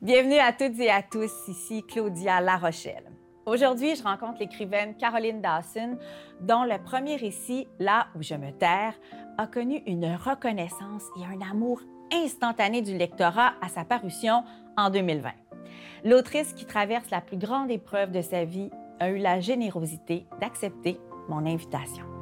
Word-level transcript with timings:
Bienvenue 0.00 0.38
à 0.38 0.52
toutes 0.52 0.78
et 0.80 0.90
à 0.90 1.02
tous, 1.02 1.32
ici 1.48 1.82
Claudia 1.82 2.40
Larochelle. 2.40 3.10
Aujourd'hui, 3.46 3.94
je 3.96 4.02
rencontre 4.02 4.40
l'écrivaine 4.40 4.96
Caroline 4.96 5.40
Dawson, 5.40 5.98
dont 6.40 6.64
le 6.64 6.82
premier 6.82 7.16
récit, 7.16 7.66
Là 7.78 8.08
où 8.14 8.22
je 8.22 8.34
me 8.34 8.50
terre, 8.52 8.94
a 9.38 9.46
connu 9.46 9.82
une 9.86 10.14
reconnaissance 10.14 11.04
et 11.18 11.24
un 11.24 11.40
amour 11.50 11.80
instantané 12.12 12.82
du 12.82 12.96
lectorat 12.96 13.54
à 13.60 13.68
sa 13.68 13.84
parution 13.84 14.44
en 14.76 14.90
2020. 14.90 15.30
L'autrice 16.04 16.52
qui 16.52 16.66
traverse 16.66 17.10
la 17.10 17.20
plus 17.20 17.38
grande 17.38 17.70
épreuve 17.70 18.12
de 18.12 18.20
sa 18.20 18.44
vie 18.44 18.70
a 19.00 19.10
eu 19.10 19.18
la 19.18 19.40
générosité 19.40 20.26
d'accepter 20.40 20.98
mon 21.28 21.46
invitation. 21.46 22.13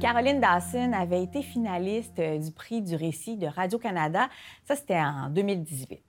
Caroline 0.00 0.40
Dawson 0.40 0.94
avait 0.94 1.22
été 1.22 1.42
finaliste 1.42 2.18
euh, 2.20 2.38
du 2.38 2.50
prix 2.52 2.80
du 2.80 2.96
récit 2.96 3.36
de 3.36 3.46
Radio-Canada. 3.46 4.30
Ça, 4.64 4.74
c'était 4.74 4.98
en 4.98 5.28
2018. 5.28 6.00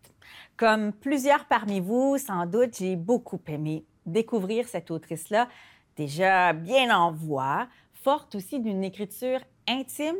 Comme 0.55 0.93
plusieurs 0.93 1.43
parmi 1.43 1.81
vous, 1.81 2.17
sans 2.17 2.45
doute, 2.45 2.77
j'ai 2.79 2.95
beaucoup 2.95 3.41
aimé 3.47 3.83
découvrir 4.05 4.65
cette 4.69 4.91
autrice-là, 4.91 5.49
déjà 5.97 6.53
bien 6.53 6.95
en 6.97 7.11
voix, 7.11 7.67
forte 7.91 8.35
aussi 8.35 8.61
d'une 8.61 8.81
écriture 8.85 9.41
intime 9.67 10.15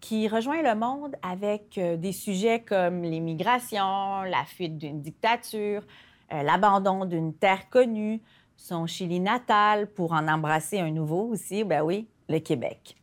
qui 0.00 0.28
rejoint 0.28 0.60
le 0.60 0.78
monde 0.78 1.16
avec 1.22 1.78
euh, 1.78 1.96
des 1.96 2.12
sujets 2.12 2.60
comme 2.60 3.04
l'immigration, 3.04 4.22
la 4.24 4.44
fuite 4.44 4.76
d'une 4.76 5.00
dictature, 5.00 5.82
euh, 6.30 6.42
l'abandon 6.42 7.06
d'une 7.06 7.32
terre 7.32 7.70
connue, 7.70 8.20
son 8.58 8.86
Chili 8.86 9.18
natal 9.18 9.86
pour 9.86 10.12
en 10.12 10.28
embrasser 10.28 10.78
un 10.78 10.90
nouveau 10.90 11.22
aussi, 11.22 11.64
ben 11.64 11.82
oui, 11.82 12.06
le 12.28 12.38
Québec. 12.38 12.96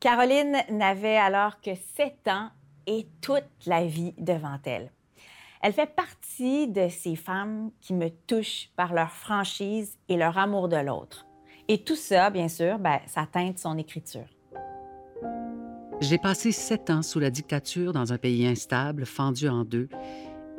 Caroline 0.00 0.56
n'avait 0.70 1.18
alors 1.18 1.60
que 1.60 1.72
sept 1.94 2.26
ans 2.26 2.48
et 2.86 3.06
toute 3.20 3.44
la 3.66 3.84
vie 3.84 4.14
devant 4.16 4.58
elle. 4.64 4.90
Elle 5.60 5.74
fait 5.74 5.94
partie 5.94 6.68
de 6.68 6.88
ces 6.88 7.16
femmes 7.16 7.70
qui 7.82 7.92
me 7.92 8.08
touchent 8.08 8.70
par 8.76 8.94
leur 8.94 9.10
franchise 9.10 9.98
et 10.08 10.16
leur 10.16 10.38
amour 10.38 10.70
de 10.70 10.78
l'autre. 10.78 11.26
Et 11.68 11.84
tout 11.84 11.96
ça, 11.96 12.30
bien 12.30 12.48
sûr, 12.48 12.78
ben, 12.78 12.98
ça 13.06 13.26
teinte 13.30 13.58
son 13.58 13.76
écriture. 13.76 14.26
J'ai 16.00 16.16
passé 16.16 16.50
sept 16.50 16.88
ans 16.88 17.02
sous 17.02 17.20
la 17.20 17.28
dictature 17.28 17.92
dans 17.92 18.14
un 18.14 18.18
pays 18.18 18.46
instable, 18.46 19.04
fendu 19.04 19.50
en 19.50 19.64
deux, 19.64 19.90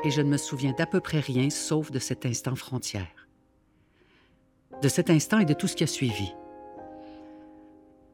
et 0.03 0.12
je 0.12 0.22
ne 0.22 0.30
me 0.30 0.38
souviens 0.38 0.73
d'à 0.78 0.86
peu 0.86 1.00
près 1.00 1.19
rien 1.19 1.50
sauf 1.50 1.89
de 1.89 1.97
cet 1.97 2.28
instant 2.28 2.56
frontière. 2.56 3.28
De 4.84 4.88
cet 4.88 5.09
instant 5.09 5.39
et 5.39 5.45
de 5.45 5.53
tout 5.53 5.67
ce 5.67 5.75
qui 5.75 5.84
a 5.84 5.88
suivi. 5.88 6.31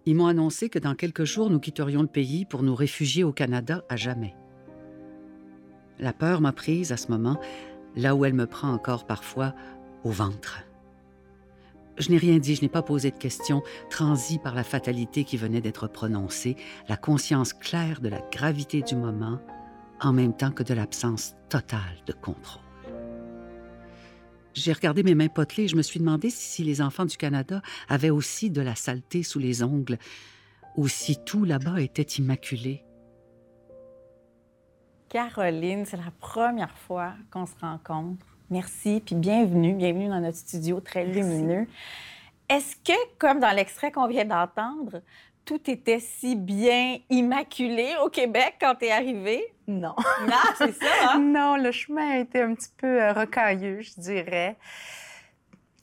Ils 0.08 0.16
m'ont 0.16 0.28
annoncé 0.28 0.70
que 0.70 0.80
dans 0.80 0.96
quelques 0.96 1.26
jours, 1.26 1.50
nous 1.50 1.60
quitterions 1.60 2.02
le 2.02 2.08
pays 2.08 2.46
pour 2.46 2.64
nous 2.64 2.76
réfugier 2.76 3.26
au 3.26 3.34
Canada 3.34 3.84
à 3.90 3.98
jamais. 3.98 4.34
La 6.00 6.14
peur 6.14 6.40
m'a 6.40 6.54
prise 6.54 6.94
à 6.94 6.98
ce 6.98 7.12
moment, 7.12 7.38
là 7.98 8.16
où 8.16 8.24
elle 8.24 8.34
me 8.34 8.48
prend 8.48 8.72
encore 8.72 9.06
parfois 9.06 9.54
au 10.06 10.10
ventre. 10.10 10.64
Je 11.98 12.10
n'ai 12.10 12.18
rien 12.18 12.38
dit, 12.38 12.56
je 12.56 12.62
n'ai 12.62 12.70
pas 12.70 12.84
posé 12.84 13.12
de 13.12 13.18
questions, 13.18 13.64
transi 13.90 14.40
par 14.40 14.56
la 14.56 14.64
fatalité 14.64 15.26
qui 15.26 15.36
venait 15.36 15.60
d'être 15.60 15.88
prononcée, 15.88 16.56
la 16.88 16.96
conscience 16.96 17.52
claire 17.52 18.00
de 18.00 18.08
la 18.08 18.22
gravité 18.32 18.84
du 18.84 18.96
moment, 18.96 19.40
en 20.00 20.14
même 20.14 20.38
temps 20.38 20.52
que 20.52 20.64
de 20.64 20.74
l'absence 20.74 21.36
totale 21.50 21.98
de 22.06 22.14
contrôle. 22.14 22.67
J'ai 24.58 24.74
regardé 24.74 25.04
mes 25.04 25.14
mains 25.14 25.28
potelées 25.28 25.66
et 25.66 25.68
je 25.68 25.76
me 25.76 25.84
suis 25.84 26.00
demandé 26.00 26.32
si 26.32 26.64
les 26.64 26.82
enfants 26.82 27.06
du 27.06 27.16
Canada 27.16 27.62
avaient 27.90 28.10
aussi 28.10 28.50
de 28.50 28.62
la 28.62 28.74
saleté 28.74 29.22
sous 29.22 29.38
les 29.38 29.62
ongles 29.62 30.00
ou 30.76 30.88
si 30.88 31.16
tout 31.24 31.46
là-bas 31.46 31.80
était 31.80 32.02
immaculé. 32.02 32.84
Caroline, 35.10 35.86
c'est 35.86 35.98
la 35.98 36.12
première 36.20 36.76
fois 36.76 37.14
qu'on 37.32 37.46
se 37.46 37.54
rencontre. 37.62 38.26
Merci, 38.50 39.02
puis 39.06 39.14
bienvenue, 39.14 39.76
bienvenue 39.76 40.08
dans 40.08 40.20
notre 40.20 40.38
studio 40.38 40.80
très 40.80 41.06
lumineux. 41.06 41.68
Est-ce 42.50 42.76
que, 42.78 42.98
comme 43.20 43.40
dans 43.40 43.56
l'extrait 43.56 43.92
qu'on 43.92 44.08
vient 44.08 44.26
d'entendre, 44.26 45.04
tout 45.46 45.70
était 45.70 46.00
si 46.00 46.36
bien 46.36 46.98
immaculé 47.12 47.90
au 48.04 48.10
Québec 48.10 48.56
quand 48.60 48.74
tu 48.80 48.86
es 48.86 48.92
arrivé? 48.92 49.44
Non. 49.68 49.96
Non, 50.28 50.36
c'est 50.58 50.72
ça. 50.72 51.12
Hein? 51.12 51.20
non, 51.20 51.58
le 51.58 51.72
chemin 51.72 52.12
a 52.12 52.18
été 52.20 52.42
un 52.42 52.56
petit 52.56 52.72
peu 52.78 53.02
euh, 53.02 53.14
rocailleux, 53.14 53.82
je 53.82 54.00
dirais. 54.00 54.56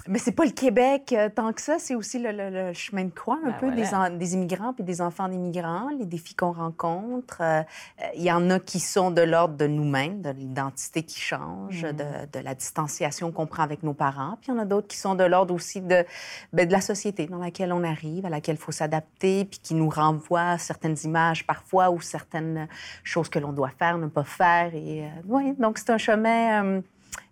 Mais 0.07 0.19
c'est 0.19 0.33
pas 0.33 0.45
le 0.45 0.51
Québec 0.51 1.15
euh, 1.17 1.29
tant 1.35 1.53
que 1.53 1.61
ça, 1.63 1.79
c'est 1.79 1.95
aussi 1.95 2.19
le, 2.19 2.73
chemin 2.75 3.05
de 3.05 3.11
croix 3.11 3.39
un 3.43 3.51
Ben 3.51 3.57
peu 3.59 3.71
voilà. 3.71 4.11
des, 4.11 4.17
des 4.19 4.35
immigrants 4.35 4.73
puis 4.75 4.85
des 4.85 5.01
enfants 5.01 5.29
d'immigrants, 5.29 5.89
les 5.99 6.05
défis 6.05 6.35
qu'on 6.35 6.53
rencontre. 6.53 7.39
Euh, 7.41 7.63
euh, 8.03 8.05
Il 8.15 8.23
y 8.23 8.31
en 8.31 8.51
a 8.51 8.59
qui 8.61 8.81
sont 8.81 9.11
de 9.11 9.23
l'ordre 9.23 9.57
de 9.57 9.67
nous-mêmes, 9.67 10.21
de 10.21 10.31
l'identité 10.31 11.03
qui 11.03 11.21
change, 11.21 11.85
Mm. 11.85 11.93
de, 11.93 12.39
de 12.39 12.45
la 12.45 12.55
distanciation 12.55 13.33
qu'on 13.33 13.47
prend 13.47 13.63
avec 13.63 13.83
nos 13.83 13.95
parents. 13.95 14.37
Puis 14.41 14.51
il 14.51 14.55
y 14.55 14.59
en 14.59 14.61
a 14.61 14.65
d'autres 14.65 14.89
qui 14.89 14.97
sont 14.97 15.15
de 15.15 15.25
l'ordre 15.25 15.55
aussi 15.55 15.81
de, 15.81 16.05
ben, 16.53 16.67
de 16.67 16.73
la 16.73 16.81
société 16.81 17.27
dans 17.27 17.39
laquelle 17.39 17.73
on 17.73 17.83
arrive, 17.85 18.27
à 18.27 18.29
laquelle 18.31 18.57
il 18.57 18.61
faut 18.61 18.73
s'adapter, 18.73 19.45
puis 19.45 19.59
qui 19.63 19.75
nous 19.75 19.89
renvoie 19.89 20.51
à 20.51 20.59
certaines 20.59 20.97
images 21.05 21.47
parfois 21.47 21.91
ou 21.91 22.01
certaines 22.01 22.69
choses 23.03 23.29
que 23.29 23.39
l'on 23.39 23.53
doit 23.53 23.71
faire, 23.79 23.99
ne 23.99 24.07
pas 24.07 24.25
faire. 24.25 24.75
Et, 24.75 25.05
euh, 25.05 25.09
ouais, 25.27 25.55
donc 25.59 25.79
c'est 25.79 25.91
un 25.91 25.99
chemin 25.99 26.83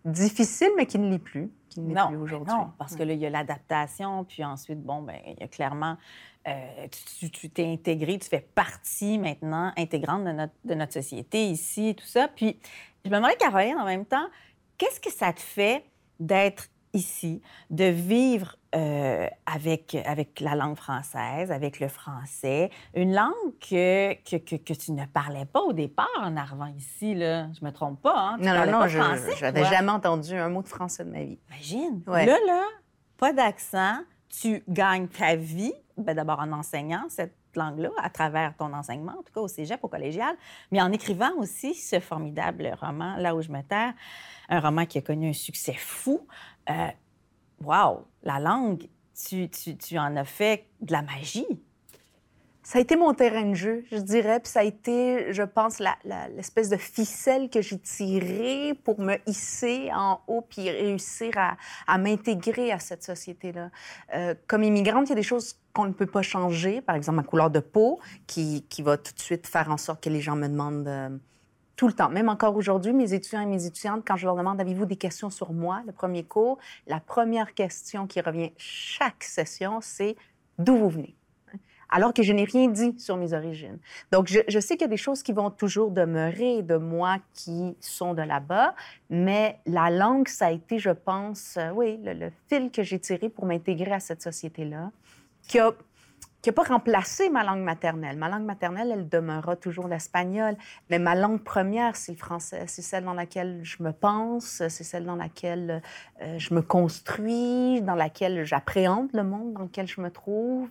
difficile, 0.05 0.71
mais 0.77 0.87
qui 0.87 0.99
ne 0.99 1.11
l'est 1.11 1.19
plus. 1.19 1.51
Qui 1.75 1.81
plus 2.09 2.17
aujourd'hui. 2.17 2.53
non, 2.53 2.71
parce 2.79 2.97
que 2.97 3.03
là, 3.03 3.13
il 3.13 3.21
y 3.21 3.27
a 3.27 3.31
l'adaptation, 3.31 4.25
puis 4.25 4.45
ensuite, 4.45 4.83
bon, 4.83 5.03
ben, 5.03 5.17
il 5.27 5.41
y 5.41 5.43
a 5.43 5.49
clairement, 5.49 5.97
euh, 6.49 6.87
tu- 7.31 7.51
t'es 7.51 7.67
intégré, 7.73 8.19
tu 8.19 8.29
fais 8.29 8.41
partie 8.55 9.19
maintenant 9.19 9.73
intégrante 9.77 10.25
de 10.25 10.33
notre, 10.33 10.55
de 10.65 10.75
notre 10.75 10.93
société 10.93 11.47
ici 11.47 11.89
et 11.91 11.95
tout 11.95 12.07
ça. 12.07 12.29
Puis, 12.29 12.59
je 13.05 13.11
me 13.11 13.17
demandais, 13.17 13.37
Caroline, 13.37 13.77
en 13.79 13.85
même 13.85 14.07
temps, 14.07 14.27
qu'est-ce 14.79 15.01
que 15.01 15.11
ça 15.13 15.33
te 15.33 15.41
fait 15.41 15.85
d'être 16.21 16.69
ici, 16.95 17.41
de 17.71 17.85
vivre 17.85 18.57
euh, 18.75 19.27
avec, 19.47 19.95
avec 20.07 20.41
la 20.41 20.55
langue 20.55 20.77
française, 20.77 21.51
avec 21.51 21.81
le 21.81 21.89
français, 21.89 22.71
une 22.95 23.15
langue 23.15 23.33
que, 23.61 24.15
que, 24.23 24.37
que, 24.37 24.57
que 24.57 24.73
tu 24.73 24.93
ne 24.93 25.05
parlais 25.07 25.45
pas 25.45 25.61
au 25.61 25.73
départ 25.73 26.09
en 26.21 26.37
arrivant 26.37 26.73
ici, 26.77 27.15
là. 27.15 27.49
Je 27.59 27.65
me 27.65 27.71
trompe 27.71 28.01
pas, 28.01 28.15
hein? 28.17 28.37
Tu 28.39 28.45
Non, 28.45 28.55
non, 28.55 28.67
non, 28.67 28.79
pas 28.81 28.89
je 28.89 29.41
n'avais 29.43 29.65
jamais 29.65 29.93
entendu 29.93 30.35
un 30.35 30.49
mot 30.49 30.63
de 30.63 30.69
français 30.69 31.05
de 31.05 31.11
ma 31.11 31.23
vie. 31.23 31.39
Imagine. 31.51 32.03
Ouais. 32.07 32.27
Là, 32.27 32.37
là, 32.47 32.65
pas 33.17 33.33
d'accent, 33.33 33.99
tu 34.29 34.63
gagnes 34.69 35.09
ta 35.09 35.37
vie, 35.37 35.75
ben, 35.97 36.15
d'abord 36.15 36.41
en 36.41 36.53
enseignant 36.53 37.05
cette 37.09 37.35
langue-là, 37.55 37.91
à 37.99 38.11
travers 38.11 38.57
ton 38.57 38.73
enseignement, 38.73 39.13
en 39.13 39.23
tout 39.23 39.33
cas 39.35 39.41
au 39.41 39.49
cégep, 39.49 39.79
au 39.83 39.89
collégial, 39.89 40.35
mais 40.71 40.81
en 40.81 40.91
écrivant 40.91 41.33
aussi 41.37 41.75
ce 41.75 42.01
formidable 42.01 42.75
roman, 42.81 43.17
Là 43.19 43.35
où 43.35 43.43
je 43.43 43.51
me 43.51 43.63
terre, 43.63 43.93
un 44.49 44.61
roman 44.61 44.87
qui 44.87 44.99
a 44.99 45.03
connu 45.03 45.31
un 45.31 45.33
succès 45.33 45.75
fou. 45.75 46.27
Euh, 46.71 46.89
wow! 47.65 48.07
La 48.23 48.39
langue, 48.39 48.89
tu, 49.15 49.49
tu, 49.49 49.77
tu 49.77 49.99
en 49.99 50.17
as 50.17 50.25
fait 50.25 50.67
de 50.81 50.93
la 50.93 51.03
magie. 51.03 51.47
Ça 52.65 52.79
a 52.79 52.81
été 52.81 52.95
mon 52.95 53.13
terrain 53.13 53.51
de 53.51 53.55
jeu, 53.55 53.85
je 53.91 53.97
dirais, 53.97 54.39
puis 54.39 54.49
ça 54.49 54.61
a 54.61 54.63
été, 54.63 55.33
je 55.33 55.43
pense, 55.43 55.81
l'espèce 56.37 56.69
de 56.69 56.77
ficelle 56.77 57.51
que 57.51 57.61
j'ai 57.61 57.79
tirée 57.79 58.75
pour 58.85 59.01
me 59.01 59.17
hisser 59.27 59.91
en 59.93 60.21
haut 60.29 60.43
puis 60.43 60.71
réussir 60.71 61.33
à, 61.89 61.99
m'intégrer 61.99 62.71
à 62.71 62.79
cette 62.79 63.03
société-là. 63.03 63.71
Euh, 64.15 64.37
comme 64.47 64.63
immigrante, 64.63 65.09
il 65.09 65.11
y 65.11 65.13
a 65.13 65.17
des 65.17 65.25
choses 65.25 65.59
qu'on 65.73 65.87
ne 65.87 65.93
peut 65.93 66.07
pas 66.07 66.23
changer, 66.23 66.81
par 66.81 66.95
exemple 66.95 67.17
ma 67.17 67.25
couleur 67.25 67.51
de 67.51 67.59
peau, 67.59 67.99
qui, 68.29 68.65
qui 68.69 68.83
va 68.83 68.97
tout 68.97 69.13
de 69.13 69.21
suite 69.21 69.49
faire 69.49 69.69
en 69.69 69.77
sorte 69.77 70.01
que 70.01 70.11
les 70.11 70.21
gens 70.21 70.37
me 70.37 70.47
demandent 70.47 70.87
euh, 70.87 71.09
tout 71.77 71.87
le 71.87 71.93
temps. 71.93 72.09
Même 72.09 72.29
encore 72.29 72.57
aujourd'hui, 72.57 72.93
mes 72.93 73.15
étudiants 73.15 73.41
et 73.41 73.47
mes 73.47 73.67
étudiantes, 73.67 74.03
quand 74.07 74.17
je 74.17 74.27
leur 74.27 74.37
demande 74.37 74.61
avez-vous 74.61 74.87
des 74.87 74.97
questions 74.97 75.31
sur 75.31 75.53
moi, 75.53 75.83
le 75.87 75.93
premier 75.93 76.23
cours, 76.23 76.59
la 76.87 77.01
première 77.01 77.55
question 77.55 78.07
qui 78.07 78.21
revient 78.21 78.53
chaque 78.57 79.25
session, 79.25 79.81
c'est 79.81 80.17
d'où 80.59 80.77
vous 80.77 80.89
venez? 80.89 81.15
Alors 81.95 82.15
que 82.15 82.23
je 82.23 82.33
n'ai 82.33 82.45
rien 82.45 82.69
dit 82.69 82.95
sur 82.99 83.19
mes 83.19 83.35
origines. 83.35 83.79
Donc, 84.13 84.27
je, 84.27 84.61
sais 84.61 84.77
qu'il 84.77 84.83
y 84.83 84.85
a 84.85 84.89
des 84.89 84.97
choses 84.97 85.23
qui 85.23 85.35
vont 85.35 85.51
toujours 85.51 85.91
demeurer 85.91 86.63
de 86.63 86.77
moi 86.77 87.19
qui 87.35 87.77
sont 87.81 88.15
de 88.15 88.23
là-bas, 88.23 88.75
mais 89.11 89.59
la 89.67 89.91
langue, 89.91 90.27
ça 90.27 90.47
a 90.47 90.51
été, 90.53 90.79
je 90.79 90.89
pense, 90.89 91.59
euh, 91.59 91.71
oui, 91.71 91.99
le, 92.03 92.15
le 92.15 92.33
fil 92.49 92.71
que 92.71 92.83
j'ai 92.83 92.99
tiré 92.99 93.29
pour 93.29 93.45
m'intégrer 93.45 93.93
à 93.93 94.01
cette 94.01 94.23
société-là, 94.23 94.91
qui 95.47 95.59
a 95.59 95.73
qui 96.43 96.49
n'a 96.51 96.53
pas 96.53 96.65
remplacé 96.65 97.31
ma 97.31 97.45
langue 97.45 97.63
maternelle. 97.63 98.19
Ma 98.19 98.29
langue 98.29 98.45
maternelle, 98.45 98.91
elle 98.93 99.09
demeurera 99.09 99.55
toujours 99.55 99.87
l'espagnol, 99.87 100.57
mais 100.91 100.99
ma 100.99 101.15
langue 101.15 101.43
première, 101.43 101.95
c'est 101.95 102.13
le 102.13 102.19
français. 102.19 102.65
C'est 102.67 102.83
celle 102.83 103.05
dans 103.05 103.15
laquelle 103.15 103.61
je 103.63 103.83
me 103.83 103.93
pense, 103.93 104.45
c'est 104.69 104.85
celle 104.85 105.05
dans 105.05 105.15
laquelle 105.15 105.83
euh, 106.21 106.39
je 106.39 106.53
me 106.53 106.61
construis, 106.61 107.81
dans 107.81 107.95
laquelle 107.95 108.45
j'appréhende 108.45 109.11
le 109.13 109.23
monde 109.23 109.53
dans 109.53 109.63
lequel 109.63 109.87
je 109.87 110.01
me 110.01 110.11
trouve. 110.11 110.69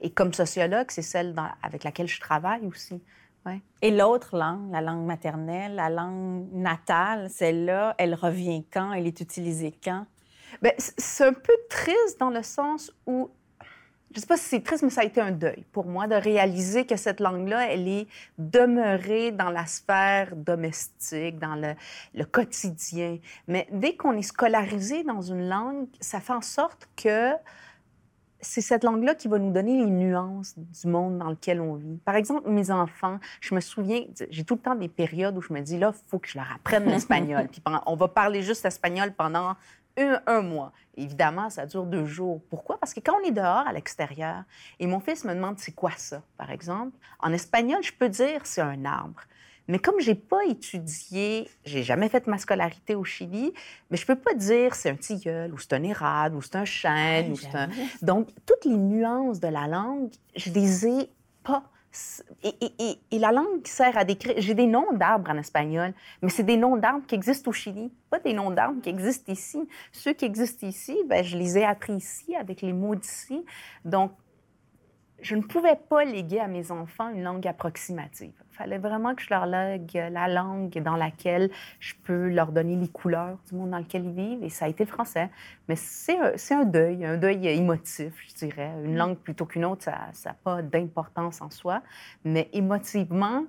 Et 0.00 0.10
comme 0.10 0.34
sociologue, 0.34 0.86
c'est 0.88 1.02
celle 1.02 1.32
dans- 1.32 1.48
avec 1.62 1.84
laquelle 1.84 2.08
je 2.08 2.20
travaille 2.20 2.66
aussi. 2.66 3.00
Ouais. 3.46 3.60
Et 3.82 3.90
l'autre 3.90 4.36
langue, 4.36 4.72
la 4.72 4.80
langue 4.80 5.04
maternelle, 5.04 5.74
la 5.74 5.90
langue 5.90 6.48
natale, 6.52 7.30
celle-là, 7.30 7.94
elle 7.98 8.14
revient 8.14 8.64
quand? 8.72 8.92
Elle 8.92 9.06
est 9.06 9.20
utilisée 9.20 9.78
quand? 9.84 10.06
Ben, 10.62 10.72
c'est 10.78 11.26
un 11.26 11.32
peu 11.32 11.52
triste 11.68 12.18
dans 12.18 12.30
le 12.30 12.42
sens 12.42 12.90
où 13.06 13.30
je 14.14 14.20
sais 14.20 14.26
pas 14.26 14.36
si 14.36 14.44
c'est 14.44 14.60
triste, 14.62 14.82
mais 14.82 14.90
ça 14.90 15.00
a 15.00 15.04
été 15.04 15.20
un 15.20 15.32
deuil 15.32 15.64
pour 15.72 15.86
moi 15.86 16.06
de 16.06 16.14
réaliser 16.14 16.86
que 16.86 16.96
cette 16.96 17.20
langue-là, 17.20 17.72
elle 17.72 17.88
est 17.88 18.06
demeurée 18.38 19.32
dans 19.32 19.50
la 19.50 19.66
sphère 19.66 20.36
domestique, 20.36 21.38
dans 21.38 21.56
le, 21.56 21.74
le 22.14 22.24
quotidien. 22.24 23.18
Mais 23.48 23.66
dès 23.72 23.96
qu'on 23.96 24.12
est 24.16 24.22
scolarisé 24.22 25.02
dans 25.02 25.20
une 25.20 25.48
langue, 25.48 25.88
ça 26.00 26.20
fait 26.20 26.32
en 26.32 26.42
sorte 26.42 26.88
que 26.96 27.32
c'est 28.44 28.60
cette 28.60 28.84
langue-là 28.84 29.14
qui 29.14 29.26
va 29.26 29.38
nous 29.38 29.52
donner 29.52 29.78
les 29.78 29.90
nuances 29.90 30.54
du 30.56 30.88
monde 30.88 31.18
dans 31.18 31.30
lequel 31.30 31.60
on 31.60 31.74
vit. 31.74 31.96
Par 32.04 32.14
exemple, 32.14 32.48
mes 32.48 32.70
enfants, 32.70 33.18
je 33.40 33.54
me 33.54 33.60
souviens, 33.60 34.02
j'ai 34.30 34.44
tout 34.44 34.54
le 34.54 34.60
temps 34.60 34.74
des 34.74 34.88
périodes 34.88 35.36
où 35.36 35.40
je 35.40 35.52
me 35.52 35.60
dis, 35.60 35.78
là, 35.78 35.92
il 35.94 36.08
faut 36.08 36.18
que 36.18 36.28
je 36.28 36.38
leur 36.38 36.50
apprenne 36.54 36.84
l'espagnol. 36.88 37.48
Puis 37.48 37.62
on 37.86 37.96
va 37.96 38.08
parler 38.08 38.42
juste 38.42 38.64
espagnol 38.64 39.12
pendant 39.16 39.56
un, 39.96 40.42
mois. 40.42 40.72
Évidemment, 40.96 41.50
ça 41.50 41.66
dure 41.66 41.84
deux 41.84 42.06
jours. 42.06 42.40
Pourquoi? 42.50 42.78
Parce 42.78 42.94
que 42.94 43.00
quand 43.00 43.14
on 43.20 43.26
est 43.26 43.32
dehors, 43.32 43.66
à 43.66 43.72
l'extérieur, 43.72 44.44
et 44.80 44.86
mon 44.86 45.00
fils 45.00 45.24
me 45.24 45.34
demande 45.34 45.58
c'est 45.58 45.72
quoi 45.72 45.92
ça, 45.96 46.22
par 46.36 46.50
exemple, 46.50 46.96
en 47.20 47.32
espagnol, 47.32 47.82
je 47.82 47.92
peux 47.92 48.08
dire 48.08 48.40
c'est 48.44 48.60
un 48.60 48.84
arbre. 48.84 49.22
Mais 49.66 49.78
comme 49.78 49.98
j'ai 49.98 50.14
pas 50.14 50.44
étudié, 50.46 51.48
j'ai 51.64 51.82
jamais 51.82 52.10
fait 52.10 52.26
ma 52.26 52.36
scolarité 52.36 52.94
au 52.94 53.04
Chili, 53.04 53.54
mais 53.90 53.96
je 53.96 54.04
peux 54.04 54.16
pas 54.16 54.34
dire 54.34 54.74
c'est 54.74 54.90
un 54.90 54.96
tilleul 54.96 55.54
ou 55.54 55.58
c'est 55.58 55.72
un 55.72 55.82
érable 55.82 56.36
ou 56.36 56.42
c'est 56.42 56.56
un 56.56 56.66
chêne 56.66 57.32
ou 57.32 57.36
c'est 57.36 57.54
un... 57.54 57.70
Donc 58.02 58.28
toutes 58.44 58.66
les 58.66 58.76
nuances 58.76 59.40
de 59.40 59.48
la 59.48 59.66
langue, 59.66 60.10
je 60.36 60.50
les 60.50 60.86
ai 60.86 61.10
pas. 61.42 61.64
Et, 62.42 63.18
la 63.18 63.32
langue 63.32 63.66
sert 63.66 63.96
à 63.96 64.04
décrire. 64.04 64.34
J'ai 64.38 64.54
des 64.54 64.66
noms 64.66 64.92
d'arbres 64.92 65.30
en 65.30 65.38
espagnol, 65.38 65.92
mais 66.22 66.28
c'est 66.28 66.42
des 66.42 66.56
noms 66.56 66.76
d'arbres 66.76 67.06
qui 67.06 67.14
existent 67.14 67.50
au 67.50 67.52
Chili, 67.52 67.92
pas 68.10 68.18
des 68.18 68.32
noms 68.32 68.50
d'arbres 68.50 68.80
qui 68.82 68.88
existent 68.88 69.32
ici. 69.32 69.68
Ceux 69.92 70.12
qui 70.12 70.24
existent 70.24 70.66
ici, 70.66 70.96
ben, 71.06 71.24
je 71.24 71.36
les 71.36 71.58
ai 71.58 71.64
appris 71.64 71.94
ici 71.94 72.34
avec 72.36 72.62
les 72.62 72.72
mots 72.72 72.94
d'ici. 72.94 73.44
Donc, 73.84 74.12
je 75.20 75.36
ne 75.36 75.42
pouvais 75.42 75.76
pas 75.76 76.04
léguer 76.04 76.40
à 76.40 76.48
mes 76.48 76.70
enfants 76.70 77.08
une 77.08 77.22
langue 77.22 77.46
approximative. 77.46 78.43
Il 78.54 78.58
fallait 78.58 78.78
vraiment 78.78 79.16
que 79.16 79.22
je 79.22 79.30
leur 79.30 79.46
lègue 79.46 80.00
la 80.12 80.28
langue 80.28 80.80
dans 80.80 80.94
laquelle 80.94 81.50
je 81.80 81.92
peux 82.04 82.28
leur 82.28 82.52
donner 82.52 82.76
les 82.76 82.86
couleurs 82.86 83.36
du 83.48 83.56
monde 83.56 83.70
dans 83.70 83.78
lequel 83.78 84.04
ils 84.04 84.12
vivent, 84.12 84.44
et 84.44 84.48
ça 84.48 84.66
a 84.66 84.68
été 84.68 84.84
le 84.84 84.90
français. 84.90 85.28
Mais 85.68 85.74
c'est 85.74 86.16
un, 86.20 86.60
un, 86.60 86.64
deuil, 86.64 87.04
un 87.04 87.16
deuil 87.16 87.48
émotif, 87.48 88.12
je 88.28 88.34
dirais. 88.46 88.72
Une 88.84 88.92
mm. 88.92 88.96
langue 88.96 89.16
plutôt 89.16 89.44
qu'une 89.44 89.64
autre, 89.64 89.82
ça 89.82 90.30
n'a 90.30 90.36
pas 90.44 90.62
d'importance 90.62 91.42
en 91.42 91.50
soi, 91.50 91.82
mais 92.24 92.48
émotivement, 92.52 93.44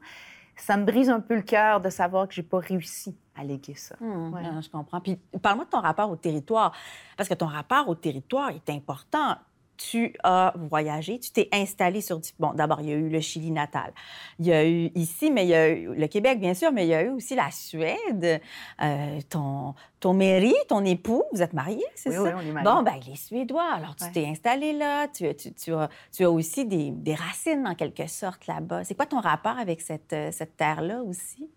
ça 0.56 0.76
me 0.76 0.86
brise 0.86 1.12
un 1.12 1.20
peu 1.20 1.36
le 1.36 1.44
cœur 1.44 1.82
de 1.82 1.92
savoir 1.92 2.28
que 2.28 2.34
j'ai 2.34 2.42
pas 2.42 2.58
réussi 2.58 3.16
à 3.36 3.44
léguer 3.44 3.76
ça. 3.76 3.96
Mm, 4.00 4.60
je 4.60 4.70
comprends. 4.72 5.02
Puis 5.02 5.20
parle-moi 5.40 5.66
de 5.66 5.70
ton 5.70 5.82
rapport 5.82 6.10
au 6.10 6.16
territoire, 6.16 6.72
parce 7.16 7.30
que 7.30 7.36
ton 7.36 7.46
rapport 7.46 7.88
au 7.90 7.94
territoire 7.94 8.50
est 8.50 8.72
important 8.72 9.38
tu 9.78 10.14
as 10.24 10.54
voyagé, 10.56 11.20
tu 11.20 11.32
t'es 11.32 11.50
installé 11.52 12.02
sur... 12.02 12.20
Bon, 12.40 12.54
d'abord, 12.54 12.82
il 12.82 12.90
y 12.90 12.94
a 12.94 12.96
eu 12.96 13.10
le 13.10 13.20
Chili 13.20 13.52
natal. 13.52 13.94
Il 14.40 14.48
y 14.48 14.54
a 14.54 14.68
eu 14.68 14.92
ici, 14.96 15.32
mais 15.32 15.46
il 15.46 15.50
y 15.50 15.56
a 15.56 15.70
eu 15.70 15.94
le 15.94 16.08
Québec, 16.08 16.40
bien 16.40 16.54
sûr, 16.54 16.72
mais 16.72 16.86
il 16.86 16.90
y 16.90 16.94
a 16.94 17.04
eu 17.04 17.10
aussi 17.10 17.36
la 17.36 17.52
Suède. 17.52 18.42
Euh, 18.82 19.20
ton, 19.30 19.76
ton 20.00 20.14
mari, 20.14 20.54
ton 20.68 20.84
époux, 20.86 21.24
vous 21.34 21.42
êtes 21.42 21.54
mariés, 21.54 21.86
c'est 21.96 22.12
ça? 22.12 22.22
Oui, 22.22 22.30
on 22.36 22.40
est 22.40 22.52
mariés. 22.52 22.70
Bon, 22.70 22.84
ben 22.84 23.00
il 23.06 23.14
est 23.14 23.16
suédois. 23.16 23.72
Alors, 23.74 23.96
tu 23.96 24.06
t'es 24.12 24.26
installé 24.26 24.74
là. 24.74 25.08
Tu, 25.08 25.34
tu, 25.36 25.54
tu, 25.54 25.74
as, 25.74 25.90
tu, 26.12 26.24
as, 26.24 26.32
aussi 26.32 26.66
des, 26.66 26.92
des, 26.92 27.16
racines, 27.16 27.68
en 27.68 27.76
quelque 27.76 28.08
sorte, 28.08 28.48
là-bas. 28.48 28.84
C'est 28.84 28.96
quoi 28.96 29.06
ton 29.06 29.20
rapport 29.20 29.58
avec 29.58 29.82
cette, 29.82 30.14
euh, 30.14 30.32
cette 30.32 30.58
terre-là 30.58 31.02
aussi? 31.04 31.50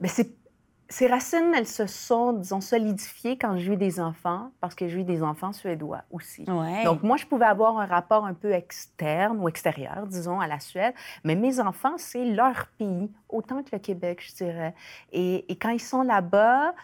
Bien, 0.00 0.10
c'est 0.10 0.45
ces 0.88 1.06
racines, 1.08 1.52
elles 1.54 1.66
se 1.66 1.86
sont, 1.86 2.32
disons, 2.32 2.60
solidifiées 2.60 3.36
quand 3.36 3.56
j'ai 3.56 3.72
eu 3.72 3.76
des 3.76 4.00
enfants, 4.00 4.50
parce 4.60 4.74
que 4.74 4.86
j'ai 4.86 5.00
eu 5.00 5.04
des 5.04 5.22
enfants 5.22 5.52
suédois 5.52 6.02
aussi. 6.10 6.44
Donc, 6.84 7.02
moi, 7.02 7.16
je 7.16 7.26
pouvais 7.26 7.46
avoir 7.46 7.78
un 7.78 7.86
rapport 7.86 8.24
un 8.24 8.34
peu 8.34 8.52
externe 8.52 9.38
ou 9.40 9.48
extérieur, 9.48 10.06
disons, 10.06 10.40
à 10.40 10.46
la 10.46 10.60
Suède, 10.60 10.94
mais 11.24 11.34
mes 11.34 11.60
enfants, 11.60 11.94
c'est 11.96 12.24
leur 12.24 12.66
pays, 12.78 13.10
autant 13.28 13.62
que 13.62 13.70
le 13.72 13.78
Québec, 13.78 14.22
je 14.24 14.44
dirais. 14.44 14.74
Et, 15.12 15.50
et 15.50 15.56
quand 15.56 15.70
ils 15.70 15.80
sont 15.80 16.02
là-bas, 16.02 16.74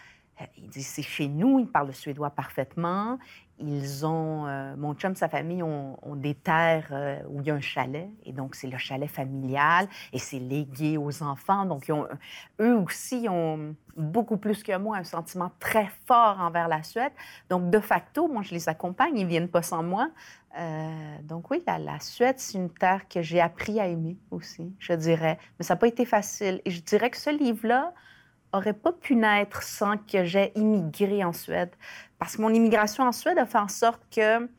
euh, 0.41 0.45
ils 0.57 0.67
disent 0.67 0.87
c'est 0.87 1.03
chez 1.03 1.27
nous, 1.27 1.59
ils 1.59 1.67
parlent 1.67 1.87
le 1.87 1.93
suédois 1.93 2.31
parfaitement. 2.31 3.19
Ils 3.65 4.05
ont, 4.05 4.45
euh, 4.45 4.75
mon 4.77 4.93
chum, 4.93 5.15
sa 5.15 5.29
famille 5.29 5.63
ont, 5.63 5.97
des 6.15 6.35
terres 6.35 6.89
euh, 6.91 7.19
où 7.29 7.41
il 7.41 7.47
y 7.47 7.51
a 7.51 7.55
un 7.55 7.61
chalet, 7.61 8.09
et 8.25 8.33
donc 8.33 8.55
c'est 8.55 8.67
le 8.67 8.77
chalet 8.77 9.09
familial, 9.09 9.87
et 10.11 10.19
c'est 10.19 10.39
légué 10.39 10.97
aux 10.97 11.23
enfants. 11.23 11.65
Donc, 11.65 11.89
eux 12.59 12.75
aussi 12.75 13.27
ont 13.29 13.75
beaucoup 13.95 14.37
plus 14.37 14.63
que 14.63 14.77
moi 14.77 14.97
un 14.97 15.03
sentiment 15.03 15.51
très 15.59 15.89
fort 16.05 16.39
envers 16.39 16.67
la 16.67 16.83
Suède. 16.83 17.13
Donc, 17.49 17.69
de 17.69 17.79
facto, 17.79 18.27
moi, 18.27 18.41
je 18.41 18.53
les 18.53 18.67
accompagne, 18.67 19.17
ils 19.17 19.27
viennent 19.27 19.49
pas 19.49 19.61
sans 19.61 19.83
moi. 19.83 20.09
donc 21.23 21.49
oui, 21.49 21.63
la, 21.65 21.79
la 21.79 21.99
Suède, 21.99 22.35
c'est 22.37 22.57
une 22.57 22.69
terre 22.69 23.07
que 23.07 23.21
j'ai 23.21 23.39
appris 23.39 23.79
à 23.79 23.87
aimer 23.87 24.17
aussi, 24.31 24.73
je 24.79 24.93
dirais. 24.93 25.39
Mais 25.57 25.65
ça 25.65 25.75
n'a 25.75 25.79
pas 25.79 25.87
été 25.87 26.05
facile. 26.05 26.61
Et 26.65 26.71
je 26.71 26.81
dirais 26.81 27.09
que 27.09 27.17
ce 27.17 27.29
livre-là, 27.29 27.93
aurait 28.53 28.73
pas 28.73 28.91
pu 28.93 29.15
naître 29.15 29.63
sans 29.63 29.97
que 29.97 30.23
j'aie 30.23 30.51
immigré 30.55 31.23
en 31.23 31.33
Suède. 31.33 31.71
Parce 32.23 32.37
que 32.37 32.41
mon 32.41 32.53
immigration 32.53 33.03
en 33.03 33.11
Suède 33.11 33.37
a 33.37 33.45
fait 33.45 33.57
en 33.57 33.67
sorte 33.67 34.01
que 34.09 34.49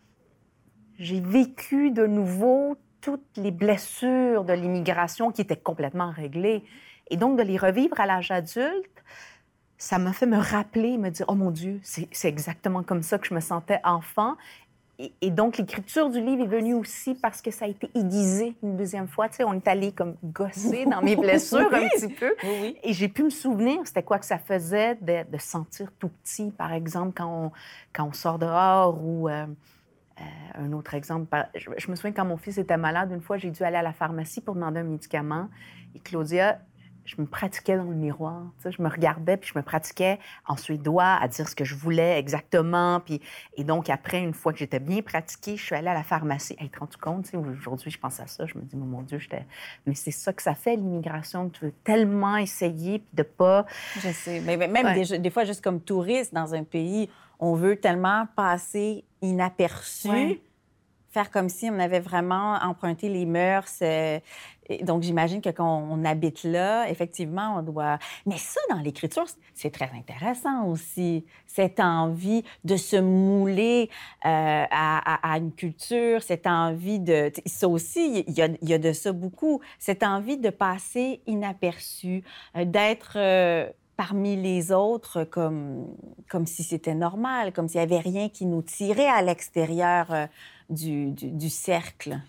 j'ai 0.99 1.19
vécu 1.19 1.91
de 1.93 2.07
nouveau 2.07 2.77
toutes 3.01 3.39
les 3.39 3.53
blessures 3.53 4.45
de 4.45 4.53
l'immigration 4.53 5.33
qui 5.33 5.41
étaient 5.41 5.57
complètement 5.57 6.11
réglées. 6.11 6.63
Et 7.09 7.17
donc, 7.17 7.39
de 7.39 7.43
les 7.43 7.57
revivre 7.57 7.99
à 7.99 8.05
l'âge 8.05 8.31
adulte, 8.31 9.03
ça 9.79 9.99
m'a 9.99 10.13
fait 10.13 10.27
me 10.27 10.37
rappeler, 10.37 10.99
me 10.99 11.09
dire, 11.09 11.25
oh 11.27 11.35
mon 11.35 11.51
Dieu, 11.51 11.81
c'est 11.83 12.29
exactement 12.29 12.83
comme 12.83 13.03
ça 13.03 13.17
que 13.17 13.27
je 13.27 13.33
me 13.33 13.41
sentais 13.41 13.81
enfant 13.83 14.37
et, 14.99 15.31
donc, 15.31 15.59
l'écriture 15.59 16.09
du 16.09 16.21
livre 16.21 16.45
est 16.45 16.49
venue 16.49 16.75
aussi 16.75 17.15
parce 17.15 17.43
que 17.43 17.51
ça 17.51 17.65
a 17.65 17.69
été 17.69 17.91
aiguisé 17.95 18.55
une 18.63 18.77
deuxième 18.77 19.09
fois. 19.09 19.29
Tu 19.29 19.37
sais, 19.37 19.45
on 19.45 19.55
est 19.55 19.67
allé 19.67 19.91
comme 19.91 20.15
gosser 20.23 20.85
dans 20.85 21.03
mes 21.03 21.17
blessures 21.21 21.73
un 21.75 21.89
petit 21.89 22.13
peu. 22.15 22.35
Et 22.83 22.93
j'ai 22.93 23.09
pu 23.09 23.25
me 23.25 23.31
souvenir, 23.31 23.81
c'était 23.85 24.05
quoi 24.05 24.19
que 24.21 24.27
ça 24.27 24.39
faisait 24.39 24.95
de, 24.97 25.29
de, 25.29 25.39
sentir 25.39 25.91
tout 25.99 26.11
petit, 26.23 26.53
par 26.53 26.73
exemple, 26.73 27.13
quand 27.17 27.47
on, 27.47 27.53
quand 27.93 28.05
on 28.05 28.13
sort 28.13 28.39
dehors 28.39 29.03
ou... 29.03 29.29
Euh, 29.29 29.47
euh, 30.21 30.23
un 30.63 30.73
autre 30.73 30.95
exemple, 30.95 31.27
je, 31.57 31.71
je, 31.77 31.91
me 31.91 31.97
souviens 31.97 32.13
quand 32.13 32.25
mon 32.25 32.37
fils 32.37 32.57
était 32.59 32.77
malade, 32.77 33.11
une 33.11 33.21
fois, 33.21 33.37
j'ai 33.37 33.51
dû 33.51 33.65
aller 33.65 33.79
à 33.79 33.83
la 33.83 33.93
pharmacie 33.93 34.41
pour 34.41 34.55
demander 34.55 34.79
un 34.79 34.85
médicament. 34.85 35.49
Et 35.97 35.99
Claudia, 35.99 36.61
je 37.05 37.17
me 37.19 37.27
pratiquais 37.27 37.77
dans 37.77 37.85
le 37.85 37.95
miroir. 37.95 38.43
Je 38.65 38.81
me 38.81 38.89
regardais, 38.89 39.37
puis 39.37 39.51
je 39.53 39.59
me 39.59 39.63
pratiquais 39.63 40.19
en 40.47 40.57
suédois 40.57 41.19
à 41.21 41.29
dire 41.29 41.49
ce 41.49 41.55
que 41.55 41.65
je 41.65 41.75
voulais 41.75 42.19
exactement. 42.19 43.01
Puis, 43.01 43.21
et 43.57 43.65
donc, 43.65 43.91
après, 43.91 44.21
une 44.21 44.33
fois 44.33 44.53
que 44.53 44.59
j'étais 44.59 44.81
bien 44.81 45.03
pratiquée, 45.03 45.57
je 45.57 45.65
suis 45.65 45.75
allée 45.75 45.89
à 45.89 45.95
la 45.95 46.03
pharmacie. 46.03 46.57
Hey, 46.59 46.71
te 46.71 46.79
rends 46.79 46.89
compte? 47.01 47.31
Aujourd'hui, 47.35 47.91
je 47.91 47.99
pense 47.99 48.21
à 48.21 48.27
ça. 48.27 48.47
Je 48.47 48.57
me 48.57 48.63
dis, 48.63 48.77
mon 48.77 49.03
Dieu, 49.03 49.19
j'étais... 49.19 49.47
Mais 49.87 49.95
c'est 49.95 50.11
ça 50.11 50.33
que 50.33 50.43
ça 50.43 50.55
fait, 50.55 50.77
l'immigration. 50.77 51.51
Tu 51.51 51.67
veux 51.67 51.75
tellement 51.85 52.37
essayer, 52.37 53.01
puis 53.01 53.15
de 53.15 53.23
pas... 53.23 53.67
Je 53.97 54.11
sais. 54.11 54.41
Mais 54.41 54.57
même 54.57 54.95
des, 54.95 55.31
fois, 55.31 55.45
juste 55.45 55.63
comme 55.63 55.81
touriste 55.81 56.33
dans 56.33 56.55
un 56.55 56.65
pays, 56.65 57.11
on 57.39 57.55
veut 57.55 57.77
tellement 57.77 58.27
passer 58.35 59.05
inaperçu 59.21 60.41
faire 61.15 61.31
comme 61.31 61.49
si 61.49 61.71
on 61.71 61.79
avait 61.79 62.01
vraiment 62.01 62.59
emprunté 62.61 63.09
les 63.09 63.25
mœurs. 63.25 63.79
Euh, 63.83 64.19
donc, 64.83 65.03
j'imagine 65.03 65.41
que 65.41 65.51
quand 65.51 65.87
on 65.91 66.05
habite 66.05 66.45
là, 66.45 66.89
effectivement, 66.89 67.57
on 67.59 67.63
doit... 67.63 67.99
Mais 68.27 68.39
ça, 68.39 68.61
dans 68.71 68.81
l'écriture, 68.81 69.25
c'est 69.55 69.71
très 69.71 69.91
intéressant 69.95 70.67
aussi, 70.67 71.25
cette 71.47 71.81
envie 71.81 72.45
de 72.65 72.77
se 72.77 72.97
mouler 72.97 73.91
euh, 74.25 74.65
à, 74.71 75.39
une 75.39 75.53
culture, 75.53 76.23
cette 76.23 76.47
envie 76.47 76.99
de... 76.99 77.31
Ça 77.47 77.69
aussi, 77.69 78.25
il 78.27 78.35
y, 78.35 78.73
a, 78.73 78.79
de 78.79 78.93
ça 78.93 79.13
beaucoup, 79.13 79.61
cette 79.79 80.03
envie 80.03 80.39
de 80.39 80.51
passer 80.51 81.21
inaperçu, 81.27 82.23
euh, 82.57 82.65
d'être 82.65 83.19
parmi 83.97 84.37
les 84.37 84.73
autres 84.73 85.25
comme, 85.25 85.87
comme 86.29 86.47
si 86.47 86.63
c'était 86.63 86.95
normal, 86.95 87.53
comme 87.53 87.69
s'il 87.69 87.81
n'y 87.81 87.85
avait 87.85 88.01
rien 88.01 88.29
qui 88.29 88.47
nous 88.47 88.63
tirait 88.63 89.09
à 89.09 89.23
l'extérieur 89.23 90.13
euh, 90.13 90.27
du, 90.71 91.11
du, 91.11 91.51
cercle. 91.51 92.21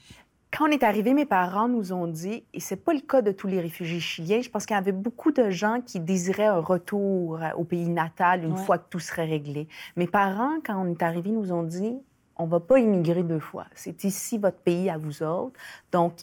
Quand 0.57 0.69
on 0.69 0.71
est 0.71 0.83
arrivé, 0.83 1.13
mes 1.13 1.25
parents 1.25 1.67
nous 1.67 1.91
ont 1.91 2.07
dit, 2.07 2.45
et 2.53 2.62
c'est 2.62 2.77
pas 2.77 2.93
le 2.93 3.01
cas 3.01 3.21
de 3.21 3.31
tous 3.31 3.47
les 3.47 3.59
réfugiés 3.59 4.00
chiliens, 4.00 4.39
je 4.39 4.50
pense 4.50 4.65
qu'il 4.65 4.75
y 4.75 4.79
avait 4.79 4.93
beaucoup 4.93 5.31
de 5.31 5.50
gens 5.50 5.81
qui 5.85 6.00
désiraient 6.00 6.45
un 6.45 6.59
retour 6.59 7.39
au 7.57 7.65
pays 7.65 7.89
natal 7.89 8.45
une 8.45 8.55
fois 8.55 8.77
que 8.77 8.85
tout 8.89 9.00
serait 9.00 9.25
réglé. 9.25 9.67
Mes 9.97 10.07
parents, 10.07 10.53
quand 10.65 10.81
on 10.81 10.89
est 10.89 11.03
arrivé, 11.03 11.29
nous 11.31 11.51
ont 11.51 11.63
dit, 11.63 11.97
on 12.38 12.45
va 12.45 12.62
pas 12.62 12.79
immigrer 12.79 13.24
deux 13.24 13.39
fois. 13.39 13.65
C'est 13.75 14.05
ici 14.05 14.38
votre 14.38 14.59
pays 14.59 14.89
à 14.89 14.97
vous 14.97 15.24
autres. 15.24 15.59
Donc, 15.91 16.13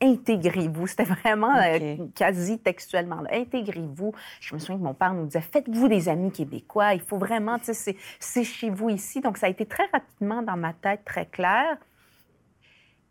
intégrez-vous. 0.00 0.86
C'était 0.86 1.02
vraiment 1.02 1.56
euh, 1.56 1.96
quasi 2.14 2.60
textuellement. 2.60 3.24
Intégrez-vous. 3.32 4.12
Je 4.38 4.54
me 4.54 4.60
souviens 4.60 4.76
que 4.76 4.82
mon 4.84 4.94
père 4.94 5.12
nous 5.12 5.26
disait, 5.26 5.40
faites-vous 5.40 5.88
des 5.88 6.08
amis 6.08 6.30
québécois. 6.30 6.94
Il 6.94 7.00
faut 7.00 7.18
vraiment, 7.18 7.56
c'est 7.62 8.44
chez 8.44 8.70
vous 8.70 8.90
ici. 8.90 9.20
Donc, 9.20 9.38
ça 9.38 9.46
a 9.46 9.48
été 9.48 9.66
très 9.66 9.86
rapidement 9.92 10.42
dans 10.42 10.56
ma 10.56 10.72
tête, 10.72 11.00
très 11.04 11.26
clair. 11.26 11.78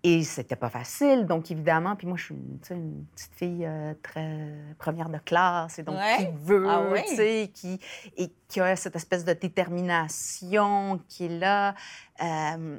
Et 0.07 0.21
c'était 0.21 0.55
pas 0.55 0.69
facile, 0.69 1.25
donc 1.25 1.49
évidemment. 1.49 1.95
Puis 1.95 2.05
moi, 2.05 2.15
je 2.15 2.25
suis 2.25 2.35
une, 2.35 2.59
petite 2.59 3.33
fille 3.33 3.65
euh, 3.65 3.95
très 4.03 4.53
première 4.77 5.09
de 5.09 5.17
classe, 5.17 5.79
et 5.79 5.83
donc 5.83 5.95
qui 6.19 6.27
veut, 6.43 6.67
ah 6.69 6.83
tu 7.07 7.15
sais, 7.15 7.49
qui, 7.51 7.79
et 8.15 8.31
qui 8.47 8.61
a 8.61 8.75
cette 8.75 8.95
espèce 8.95 9.25
de 9.25 9.33
détermination 9.33 10.99
qui 11.07 11.25
est 11.25 11.39
là. 11.39 11.73
Euh, 12.21 12.77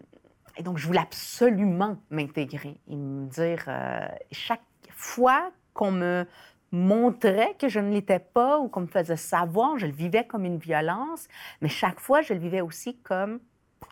Et 0.57 0.63
donc, 0.63 0.79
je 0.79 0.87
voulais 0.87 1.01
absolument 1.01 1.97
m'intégrer 2.11 2.79
et 2.89 2.95
me 2.95 3.27
dire, 3.27 3.65
euh, 3.67 4.07
chaque 4.31 4.63
fois 4.95 5.51
qu'on 5.75 5.91
me 5.91 6.27
montrait 6.71 7.57
que 7.59 7.69
je 7.69 7.81
ne 7.81 7.91
l'étais 7.91 8.21
pas 8.21 8.61
ou 8.61 8.69
qu'on 8.69 8.83
me 8.83 8.87
faisait 8.87 9.17
savoir, 9.17 9.77
je 9.79 9.87
le 9.87 9.93
vivais 9.93 10.25
comme 10.25 10.45
une 10.45 10.59
violence, 10.59 11.27
mais 11.61 11.69
chaque 11.69 11.99
fois, 11.99 12.23
je 12.23 12.35
le 12.35 12.39
vivais 12.39 12.61
aussi 12.61 12.99
comme, 12.99 13.41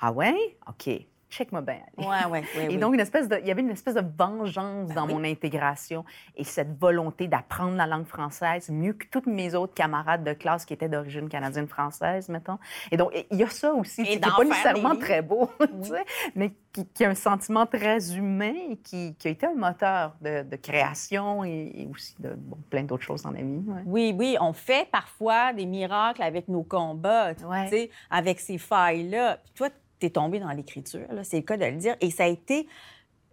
ah 0.00 0.12
ouais, 0.12 0.56
OK, 0.68 0.88
check-moi 1.34 1.60
bien. 1.62 1.80
Ouais, 1.98 2.06
ouais, 2.30 2.44
ouais, 2.56 2.66
et 2.70 2.76
donc, 2.78 2.94
une 2.94 3.00
espèce 3.00 3.28
de, 3.28 3.36
il 3.40 3.46
y 3.46 3.50
avait 3.50 3.62
une 3.62 3.70
espèce 3.70 3.94
de 3.94 4.04
vengeance 4.18 4.88
Ben 4.88 4.94
dans 4.94 5.06
oui. 5.06 5.14
mon 5.14 5.24
intégration 5.24 6.04
et 6.36 6.44
cette 6.44 6.78
volonté 6.78 7.28
d'apprendre 7.28 7.76
la 7.76 7.86
langue 7.86 8.06
française 8.06 8.68
mieux 8.70 8.92
que 8.92 9.06
toutes 9.10 9.26
mes 9.26 9.54
autres 9.54 9.74
camarades 9.74 10.24
de 10.24 10.32
classe 10.32 10.64
qui 10.64 10.72
étaient 10.74 10.88
d'origine 10.88 11.28
canadienne-française, 11.28 12.28
mettons. 12.28 12.58
Et 12.90 12.96
donc, 12.96 13.10
il 13.30 13.36
y 13.38 13.42
a 13.42 13.48
ça 13.48 13.72
aussi, 13.74 14.02
Et 14.02 14.04
qui 14.04 14.14
n'est 14.14 14.20
pas 14.20 14.44
nécessairement 14.44 14.96
très 14.96 15.22
beau, 15.22 15.50
tu 15.82 15.88
sais, 15.90 16.04
mais 16.34 16.52
qui, 16.72 16.86
qui 16.86 17.04
a 17.04 17.10
un 17.10 17.14
sentiment 17.14 17.66
très 17.66 18.16
humain 18.16 18.52
et 18.70 18.76
qui, 18.76 19.14
qui 19.16 19.28
a 19.28 19.30
été 19.30 19.46
un 19.46 19.54
moteur 19.54 20.14
de, 20.20 20.42
de 20.42 20.56
création 20.56 21.44
et, 21.44 21.70
et 21.74 21.88
aussi 21.90 22.14
de 22.18 22.30
bon, 22.36 22.56
plein 22.70 22.82
d'autres 22.82 23.04
choses 23.04 23.22
dans 23.22 23.30
la 23.30 23.42
vie. 23.42 23.62
ouais. 23.66 23.82
Oui, 23.86 24.14
oui, 24.18 24.36
on 24.40 24.52
fait 24.52 24.88
parfois 24.90 25.52
des 25.52 25.66
miracles 25.66 26.22
avec 26.22 26.48
nos 26.48 26.62
combats, 26.62 27.34
tu 27.34 27.44
Ouais. 27.44 27.68
sais, 27.68 27.90
avec 28.10 28.40
ces 28.40 28.58
failles-là. 28.58 29.38
Puis 29.44 29.52
toi, 29.54 29.68
tombé 30.10 30.40
dans 30.40 30.50
l'écriture, 30.50 31.06
là, 31.12 31.24
c'est 31.24 31.36
le 31.36 31.42
cas 31.42 31.56
de 31.56 31.64
le 31.64 31.76
dire. 31.76 31.96
Et 32.00 32.10
ça 32.10 32.24
a 32.24 32.28
été. 32.28 32.66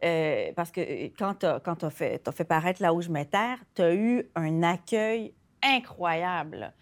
euh, 0.03 0.51
parce 0.55 0.71
que 0.71 0.81
euh, 0.81 1.09
quand 1.17 1.35
tu 1.35 1.45
as, 1.85 1.89
fait, 1.89 2.19
t'as 2.19 2.31
fait 2.31 2.43
paraître 2.43 2.81
Là 2.81 2.93
où 2.93 3.01
je 3.01 3.09
me 3.09 3.23
terre, 3.23 3.57
tu 3.75 3.81
as 3.81 3.93
eu 3.93 4.29
un 4.35 4.63
accueil 4.63 5.33
incroyable. 5.63 6.73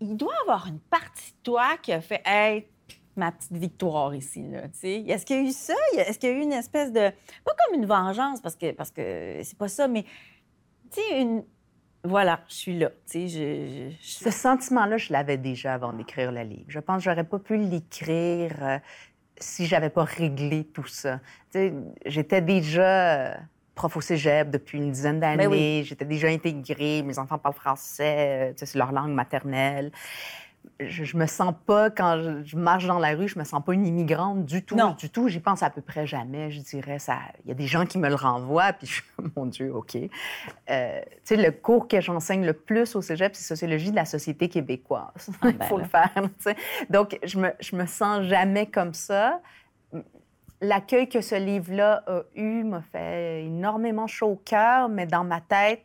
Il 0.00 0.16
doit 0.16 0.34
y 0.34 0.42
avoir 0.42 0.66
une 0.66 0.80
partie 0.80 1.32
de 1.32 1.38
toi 1.42 1.76
qui 1.80 1.92
a 1.92 2.00
fait 2.00 2.22
Hey, 2.26 2.66
ma 3.16 3.32
petite 3.32 3.52
victoire 3.52 4.14
ici. 4.14 4.42
Là. 4.48 4.64
Est-ce 4.82 5.24
qu'il 5.24 5.36
y 5.36 5.40
a 5.40 5.42
eu 5.42 5.52
ça? 5.52 5.74
Est-ce 5.96 6.18
qu'il 6.18 6.28
y 6.28 6.32
a 6.32 6.36
eu 6.36 6.42
une 6.42 6.52
espèce 6.52 6.92
de. 6.92 7.10
Pas 7.44 7.52
comme 7.64 7.80
une 7.80 7.86
vengeance, 7.86 8.40
parce 8.40 8.56
que 8.56 8.72
parce 8.72 8.90
que 8.90 9.40
c'est 9.42 9.56
pas 9.56 9.68
ça, 9.68 9.88
mais 9.88 10.02
tu 10.92 11.00
sais, 11.00 11.22
une. 11.22 11.44
Voilà, 12.06 12.40
je 12.48 12.54
suis 12.54 12.78
là. 12.78 12.90
Tu 13.10 13.28
sais, 13.28 13.28
je- 13.28 13.90
je- 13.90 13.96
je- 14.00 14.24
Ce 14.24 14.30
sentiment-là, 14.30 14.96
je 14.98 15.12
l'avais 15.12 15.36
déjà 15.36 15.74
avant 15.74 15.92
d'écrire 15.92 16.32
le 16.32 16.42
livre. 16.42 16.64
Je 16.68 16.78
pense 16.80 16.98
que 17.04 17.10
j'aurais 17.10 17.24
pas 17.24 17.38
pu 17.38 17.56
l'écrire 17.56 18.52
euh, 18.62 18.78
si 19.38 19.66
j'avais 19.66 19.90
pas 19.90 20.04
réglé 20.04 20.64
tout 20.64 20.86
ça. 20.86 21.18
Tu 21.52 21.58
sais, 21.58 21.74
j'étais 22.06 22.40
déjà 22.40 23.32
euh, 23.32 23.34
prof 23.74 23.96
au 23.96 24.00
cégep 24.00 24.50
depuis 24.50 24.78
une 24.78 24.90
dizaine 24.90 25.20
d'années. 25.20 25.44
Ben 25.46 25.50
oui. 25.50 25.84
J'étais 25.84 26.04
déjà 26.06 26.28
intégrée. 26.28 27.02
Mes 27.02 27.18
enfants 27.18 27.38
parlent 27.38 27.54
français. 27.54 28.50
euh, 28.50 28.52
c'est 28.56 28.74
leur 28.76 28.92
langue 28.92 29.12
maternelle. 29.12 29.90
Je, 30.80 31.04
je 31.04 31.16
me 31.16 31.26
sens 31.26 31.54
pas, 31.66 31.90
quand 31.90 32.20
je, 32.20 32.44
je 32.44 32.56
marche 32.56 32.86
dans 32.86 32.98
la 32.98 33.14
rue, 33.14 33.28
je 33.28 33.38
me 33.38 33.44
sens 33.44 33.64
pas 33.64 33.72
une 33.72 33.86
immigrante 33.86 34.44
du 34.44 34.64
tout. 34.64 34.76
Non. 34.76 34.92
Du 34.98 35.08
tout. 35.10 35.28
J'y 35.28 35.40
pense 35.40 35.62
à 35.62 35.70
peu 35.70 35.80
près 35.80 36.06
jamais, 36.06 36.50
je 36.50 36.60
dirais. 36.60 36.98
Ça- 36.98 37.18
Il 37.44 37.48
y 37.48 37.50
a 37.52 37.54
des 37.54 37.66
gens 37.66 37.86
qui 37.86 37.98
me 37.98 38.08
le 38.08 38.14
renvoient, 38.14 38.72
puis 38.72 38.86
je 38.86 38.92
suis, 38.94 39.04
mon 39.36 39.46
Dieu, 39.46 39.74
OK. 39.74 39.96
Euh, 39.96 41.00
tu 41.00 41.10
sais, 41.24 41.36
le 41.36 41.50
cours 41.50 41.88
que 41.88 42.00
j'enseigne 42.00 42.44
le 42.44 42.52
plus 42.52 42.94
au 42.96 43.02
cégep, 43.02 43.34
c'est 43.34 43.44
sociologie 43.44 43.90
de 43.90 43.96
la 43.96 44.04
société 44.04 44.48
québécoise. 44.48 45.30
Il 45.44 45.52
ben 45.56 45.66
faut 45.66 45.78
là. 45.78 45.84
le 45.84 45.88
faire. 45.88 46.54
Donc, 46.90 47.18
je 47.24 47.38
me, 47.38 47.50
je 47.60 47.74
me 47.76 47.86
sens 47.86 48.22
jamais 48.24 48.66
comme 48.66 48.92
ça. 48.94 49.40
L'accueil 50.62 51.08
que 51.08 51.20
ce 51.20 51.34
livre-là 51.34 52.02
a 52.06 52.22
eu 52.34 52.64
m'a 52.64 52.80
fait 52.80 53.44
énormément 53.44 54.06
chaud 54.06 54.28
au 54.28 54.36
cœur, 54.36 54.88
mais 54.88 55.06
dans 55.06 55.22
ma 55.24 55.40
tête, 55.42 55.84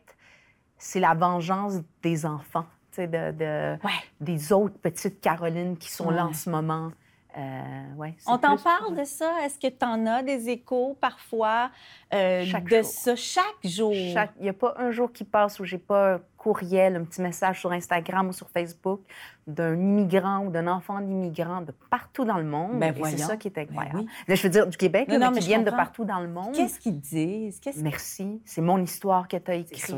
c'est 0.78 0.98
la 1.00 1.14
vengeance 1.14 1.74
des 2.02 2.24
enfants, 2.24 2.64
de, 3.00 3.32
de- 3.32 3.72
Ouais. 3.84 3.90
des 4.20 4.52
autres 4.52 4.78
petites 4.78 5.20
Carolines 5.20 5.76
qui 5.76 5.90
sont 5.90 6.10
là 6.10 6.26
en 6.26 6.32
ce 6.32 6.48
moment. 6.50 6.90
Euh, 7.38 7.94
ouais, 7.96 8.14
On 8.26 8.36
t'en 8.36 8.58
parle 8.58 8.94
de 8.94 9.04
ça? 9.04 9.32
Est-ce 9.42 9.58
que 9.58 9.68
tu 9.74 9.86
en 9.86 10.04
as 10.04 10.22
des 10.22 10.50
échos 10.50 10.98
parfois 11.00 11.70
euh, 12.12 12.44
Chaque 12.44 12.64
de 12.64 12.82
jour. 12.82 12.84
ça? 12.84 13.16
Chaque 13.16 13.44
jour? 13.64 13.94
Chaque- 14.12 14.34
Il 14.36 14.42
n'y 14.42 14.50
a 14.50 14.52
pas 14.52 14.74
un 14.76 14.90
jour 14.90 15.10
qui 15.10 15.24
passe 15.24 15.58
où 15.58 15.64
j'ai 15.64 15.78
pas 15.78 16.16
un 16.16 16.20
courriel, 16.36 16.94
un 16.96 17.04
petit 17.04 17.22
message 17.22 17.60
sur 17.60 17.72
Instagram 17.72 18.28
ou 18.28 18.32
sur 18.34 18.50
Facebook 18.50 19.00
d'un 19.46 19.72
immigrant 19.76 20.44
ou 20.44 20.50
d'un 20.50 20.66
enfant 20.66 21.00
d'immigrant 21.00 21.62
de 21.62 21.72
partout 21.88 22.26
dans 22.26 22.36
le 22.36 22.44
monde. 22.44 22.78
Ben 22.78 22.94
c'est 23.02 23.16
ça 23.16 23.38
qui 23.38 23.48
est 23.48 23.50
Ben 23.54 23.62
incroyable. 23.62 24.00
oui. 24.00 24.08
Là, 24.28 24.34
je 24.34 24.42
veux 24.42 24.50
dire 24.50 24.66
du 24.66 24.76
Québec, 24.76 25.08
Non, 25.08 25.14
là, 25.14 25.18
non, 25.20 25.26
mais 25.30 25.36
mais 25.36 25.40
qui 25.40 25.46
viennent 25.46 25.64
de 25.64 25.70
partout 25.70 26.04
dans 26.04 26.20
le 26.20 26.28
monde. 26.28 26.52
Qu'est-ce 26.52 26.78
qu'ils 26.80 27.00
disent? 27.00 27.62
Merci. 27.78 28.42
C'est 28.44 28.60
mon 28.60 28.76
histoire 28.82 29.26
que 29.26 29.38
tu 29.38 29.50
as 29.50 29.54
écrite. 29.54 29.96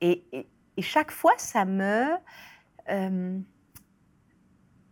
Et, 0.00 0.24
et- 0.32 0.48
et 0.76 0.82
chaque 0.82 1.10
fois, 1.10 1.32
ça 1.38 1.64
me. 1.64 2.08
euh, 2.90 3.38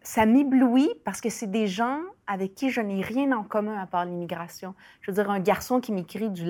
ça 0.02 0.24
m'éblouit 0.24 0.90
parce 1.04 1.20
que 1.20 1.28
c'est 1.28 1.50
des 1.50 1.66
gens 1.66 2.00
avec 2.26 2.54
qui 2.54 2.70
je 2.70 2.80
n'ai 2.80 3.02
rien 3.02 3.32
en 3.32 3.44
commun 3.44 3.78
à 3.78 3.86
part 3.86 4.06
l'immigration. 4.06 4.74
Je 5.02 5.10
veux 5.10 5.14
dire, 5.14 5.30
un 5.30 5.40
garçon 5.40 5.78
qui 5.80 5.92
m'écrit 5.92 6.30
du 6.30 6.48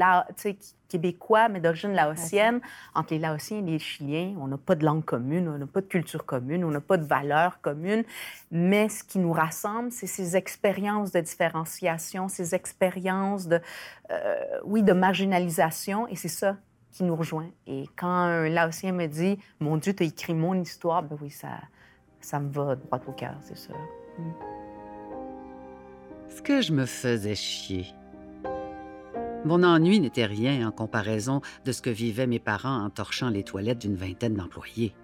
québécois, 0.88 1.48
mais 1.48 1.60
d'origine 1.60 1.92
laotienne. 1.92 2.60
Entre 2.94 3.12
les 3.12 3.18
Laotiens 3.18 3.58
et 3.58 3.62
les 3.62 3.78
Chiliens, 3.78 4.36
on 4.38 4.46
n'a 4.46 4.56
pas 4.56 4.76
de 4.76 4.84
langue 4.84 5.04
commune, 5.04 5.48
on 5.48 5.58
n'a 5.58 5.66
pas 5.66 5.80
de 5.80 5.86
culture 5.86 6.24
commune, 6.24 6.64
on 6.64 6.70
n'a 6.70 6.80
pas 6.80 6.96
de 6.96 7.04
valeurs 7.04 7.60
communes. 7.60 8.04
Mais 8.50 8.88
ce 8.88 9.02
qui 9.02 9.18
nous 9.18 9.32
rassemble, 9.32 9.90
c'est 9.90 10.06
ces 10.06 10.36
expériences 10.36 11.10
de 11.10 11.20
différenciation, 11.20 12.28
ces 12.28 12.54
expériences 12.54 13.48
de, 13.48 13.60
euh, 14.10 14.60
oui, 14.64 14.82
de 14.82 14.92
marginalisation. 14.92 16.06
Et 16.08 16.16
c'est 16.16 16.28
ça 16.28 16.56
qui 16.92 17.04
nous 17.04 17.16
rejoint. 17.16 17.50
Et 17.66 17.86
quand 17.96 18.08
un 18.08 18.42
me 18.48 19.06
dit 19.06 19.38
Mon 19.60 19.76
Dieu, 19.76 19.94
tu 19.94 20.04
écrit 20.04 20.34
mon 20.34 20.54
histoire, 20.54 21.02
ben 21.02 21.16
oui, 21.20 21.30
ça, 21.30 21.60
ça 22.20 22.40
me 22.40 22.50
va 22.50 22.76
droit 22.76 23.00
au 23.06 23.12
cœur, 23.12 23.36
c'est 23.40 23.56
sûr. 23.56 23.76
Ce 26.28 26.42
que 26.42 26.60
je 26.60 26.72
me 26.72 26.86
faisais 26.86 27.34
chier. 27.34 27.86
Mon 29.44 29.62
ennui 29.62 30.00
n'était 30.00 30.26
rien 30.26 30.68
en 30.68 30.70
comparaison 30.70 31.40
de 31.64 31.72
ce 31.72 31.80
que 31.80 31.90
vivaient 31.90 32.26
mes 32.26 32.38
parents 32.38 32.84
en 32.84 32.90
torchant 32.90 33.30
les 33.30 33.42
toilettes 33.42 33.78
d'une 33.78 33.96
vingtaine 33.96 34.34
d'employés. 34.34 34.94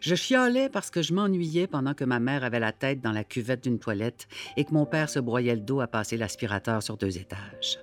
Je 0.00 0.16
chialais 0.16 0.68
parce 0.68 0.90
que 0.90 1.00
je 1.00 1.14
m'ennuyais 1.14 1.68
pendant 1.68 1.94
que 1.94 2.04
ma 2.04 2.18
mère 2.18 2.42
avait 2.42 2.58
la 2.58 2.72
tête 2.72 3.00
dans 3.00 3.12
la 3.12 3.22
cuvette 3.22 3.62
d'une 3.62 3.78
toilette 3.78 4.26
et 4.56 4.64
que 4.64 4.74
mon 4.74 4.86
père 4.86 5.08
se 5.08 5.20
broyait 5.20 5.54
le 5.54 5.60
dos 5.60 5.80
à 5.80 5.86
passer 5.86 6.16
l'aspirateur 6.16 6.82
sur 6.82 6.96
deux 6.96 7.18
étages. 7.18 7.78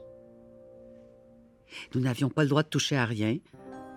Nous 1.94 2.02
n'avions 2.02 2.30
pas 2.30 2.44
le 2.44 2.50
droit 2.50 2.64
de 2.64 2.70
toucher 2.70 2.98
à 2.98 3.06
rien, 3.06 3.38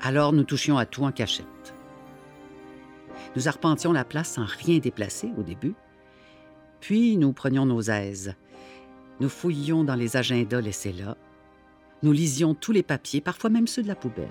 alors 0.01 0.33
nous 0.33 0.45
touchions 0.45 0.79
à 0.79 0.87
tout 0.87 1.05
en 1.05 1.13
cachette. 1.13 1.75
Nous 3.37 3.49
arpentions 3.49 3.93
la 3.93 4.05
place 4.05 4.33
sans 4.33 4.47
rien 4.47 4.79
déplacer 4.79 5.31
au 5.37 5.43
début, 5.43 5.75
puis 6.81 7.17
nous 7.17 7.33
prenions 7.33 7.67
nos 7.67 7.83
aises. 7.83 8.35
Nous 9.21 9.29
fouillions 9.29 9.85
dans 9.85 9.95
les 9.95 10.17
agendas 10.17 10.61
laissés 10.61 10.93
là. 10.93 11.17
Nous 12.03 12.13
lisions 12.13 12.55
tous 12.55 12.73
les 12.73 12.83
papiers, 12.83 13.21
parfois 13.21 13.51
même 13.51 13.67
ceux 13.67 13.83
de 13.83 13.89
la 13.89 13.95
poubelle. 13.95 14.29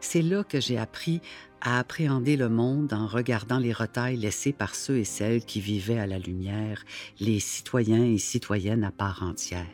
C'est 0.00 0.22
là 0.22 0.44
que 0.44 0.60
j'ai 0.60 0.78
appris 0.78 1.20
à 1.60 1.78
appréhender 1.78 2.36
le 2.36 2.48
monde 2.48 2.92
en 2.92 3.06
regardant 3.06 3.58
les 3.58 3.72
retailles 3.72 4.16
laissés 4.16 4.52
par 4.52 4.74
ceux 4.74 4.98
et 4.98 5.04
celles 5.04 5.44
qui 5.44 5.60
vivaient 5.60 5.98
à 5.98 6.06
la 6.06 6.18
lumière, 6.18 6.84
les 7.20 7.40
citoyens 7.40 8.04
et 8.04 8.18
citoyennes 8.18 8.84
à 8.84 8.92
part 8.92 9.22
entière. 9.22 9.66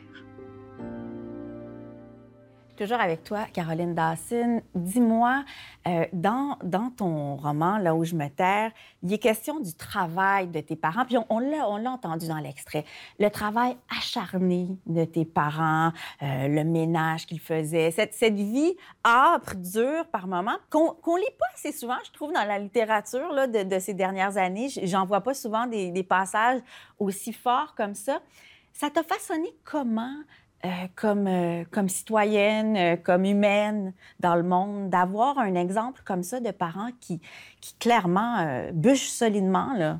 Toujours 2.75 2.99
avec 2.99 3.23
toi, 3.23 3.45
Caroline 3.53 3.93
Dawson. 3.93 4.63
Dis-moi, 4.73 5.45
euh, 5.85 6.05
dans, 6.11 6.57
dans 6.63 6.89
ton 6.89 7.35
roman, 7.35 7.77
Là 7.77 7.93
où 7.93 8.03
je 8.03 8.15
me 8.15 8.27
terre, 8.29 8.71
il 9.03 9.13
est 9.13 9.19
question 9.19 9.59
du 9.59 9.75
travail 9.75 10.47
de 10.47 10.59
tes 10.59 10.75
parents. 10.75 11.05
Puis 11.05 11.17
on, 11.17 11.25
on 11.29 11.37
l'a, 11.39 11.91
entendu 11.91 12.27
dans 12.27 12.39
l'extrait. 12.39 12.83
Le 13.19 13.29
travail 13.29 13.77
acharné 13.95 14.69
de 14.87 15.05
tes 15.05 15.23
parents, 15.23 15.91
euh, 16.23 16.47
le 16.47 16.63
ménage 16.63 17.27
qu'ils 17.27 17.39
faisaient, 17.39 17.91
cette, 17.91 18.15
cette 18.15 18.33
vie 18.33 18.75
âpre, 19.05 19.55
dure 19.55 20.07
par 20.07 20.25
moments, 20.25 20.57
qu'on 20.71 20.93
qu'on 20.93 21.15
lit 21.15 21.25
pas 21.37 21.45
assez 21.53 21.71
souvent, 21.71 21.97
je 22.03 22.11
trouve, 22.11 22.33
dans 22.33 22.45
la 22.45 22.57
littérature 22.57 23.31
là, 23.33 23.45
de, 23.45 23.61
de 23.63 23.79
ces 23.79 23.93
dernières 23.93 24.37
années. 24.37 24.69
J'en 24.83 25.05
vois 25.05 25.21
pas 25.21 25.35
souvent 25.35 25.67
des, 25.67 25.91
des 25.91 26.03
passages 26.03 26.61
aussi 26.97 27.33
forts 27.33 27.75
comme 27.75 27.93
ça. 27.93 28.19
Ça 28.71 28.89
t'a 28.89 29.03
façonné 29.03 29.53
comment 29.63 30.15
euh, 30.65 30.69
comme, 30.95 31.27
euh, 31.27 31.65
comme 31.71 31.89
citoyenne, 31.89 32.77
euh, 32.77 32.95
comme 32.95 33.25
humaine 33.25 33.93
dans 34.21 34.35
le 34.35 34.43
monde, 34.43 34.89
d'avoir 34.89 35.37
un 35.37 35.55
exemple 35.55 36.01
comme 36.05 36.23
ça 36.23 36.39
de 36.39 36.51
parents 36.51 36.91
qui, 37.01 37.19
qui 37.59 37.75
clairement 37.75 38.69
bûchent 38.71 39.09
solidement, 39.09 39.73
là? 39.73 39.99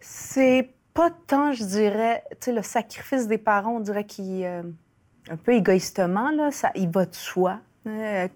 C'est 0.00 0.74
pas 0.92 1.10
tant, 1.10 1.52
je 1.52 1.64
dirais, 1.64 2.24
tu 2.32 2.36
sais, 2.46 2.52
le 2.52 2.62
sacrifice 2.62 3.28
des 3.28 3.38
parents, 3.38 3.76
on 3.76 3.80
dirait 3.80 4.04
qu'il, 4.04 4.44
un 4.44 5.36
peu 5.36 5.52
égoïstement, 5.52 6.30
là, 6.30 6.50
ça, 6.50 6.72
il 6.74 6.88
va 6.88 7.06
de 7.06 7.14
soi. 7.14 7.60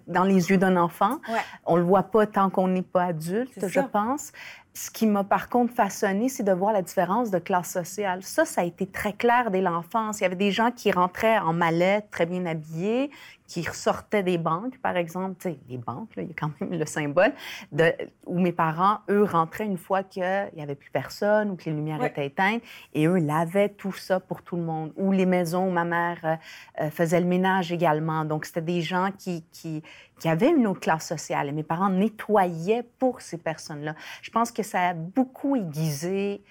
dans 0.07 0.23
les 0.23 0.49
yeux 0.49 0.57
d'un 0.57 0.77
enfant. 0.77 1.19
Ouais. 1.29 1.39
On 1.65 1.75
le 1.75 1.83
voit 1.83 2.03
pas 2.03 2.25
tant 2.25 2.49
qu'on 2.49 2.67
n'est 2.69 2.81
pas 2.81 3.03
adulte, 3.03 3.67
je 3.67 3.79
pense. 3.81 4.31
Ce 4.75 4.89
qui 4.89 5.05
m'a 5.05 5.23
par 5.23 5.49
contre 5.49 5.73
façonné, 5.73 6.29
c'est 6.29 6.43
de 6.43 6.51
voir 6.51 6.73
la 6.73 6.81
différence 6.81 7.29
de 7.29 7.37
classe 7.37 7.71
sociale. 7.71 8.23
Ça, 8.23 8.43
ça 8.43 8.61
a 8.61 8.63
été 8.63 8.87
très 8.87 9.13
clair 9.13 9.51
dès 9.51 9.61
l'enfance. 9.61 10.19
Il 10.19 10.23
y 10.23 10.25
avait 10.25 10.35
des 10.35 10.51
gens 10.51 10.71
qui 10.71 10.91
rentraient 10.91 11.37
en 11.37 11.53
mallette, 11.53 12.09
très 12.09 12.25
bien 12.25 12.45
habillés, 12.47 13.11
qui 13.47 13.67
ressortaient 13.67 14.23
des 14.23 14.37
banques, 14.37 14.77
par 14.79 14.97
exemple. 14.97 15.55
Les 15.69 15.77
banques, 15.77 16.09
il 16.17 16.27
y 16.27 16.31
a 16.31 16.33
quand 16.37 16.51
même 16.59 16.79
le 16.79 16.85
symbole, 16.85 17.33
de, 17.71 17.91
où 18.25 18.39
mes 18.39 18.51
parents, 18.51 18.99
eux, 19.09 19.23
rentraient 19.23 19.65
une 19.65 19.77
fois 19.77 20.03
qu'il 20.03 20.23
n'y 20.55 20.61
avait 20.61 20.75
plus 20.75 20.91
personne 20.91 21.51
ou 21.51 21.55
que 21.55 21.65
les 21.65 21.71
lumières 21.71 22.03
étaient 22.03 22.25
éteintes. 22.25 22.61
Et 22.93 23.05
eux 23.05 23.17
lavaient 23.17 23.69
tout 23.69 23.93
ça 23.93 24.19
pour 24.19 24.41
tout 24.41 24.55
le 24.55 24.63
monde. 24.63 24.93
Ou 24.97 25.11
les 25.11 25.25
maisons 25.25 25.67
où 25.67 25.71
ma 25.71 25.85
mère 25.85 26.19
euh, 26.23 26.35
euh, 26.81 26.89
faisait 26.89 27.19
le 27.19 27.27
ménage 27.27 27.71
également. 27.71 28.25
Donc, 28.25 28.45
c'était 28.45 28.61
des 28.61 28.81
gens 28.81 29.09
qui, 29.17 29.43
qui, 29.51 29.83
qui 30.19 30.29
avaient 30.29 30.51
une 30.51 30.67
autre 30.67 30.79
classe 30.79 31.07
sociale. 31.07 31.49
Et 31.49 31.51
mes 31.51 31.63
parents 31.63 31.89
nettoyaient 31.89 32.83
pour 32.99 33.21
ces 33.21 33.37
personnes-là. 33.37 33.95
Je 34.21 34.31
pense 34.31 34.51
que 34.51 34.63
ça 34.63 34.89
a 34.89 34.93
beaucoup 34.93 35.55
aiguisé 35.55 36.41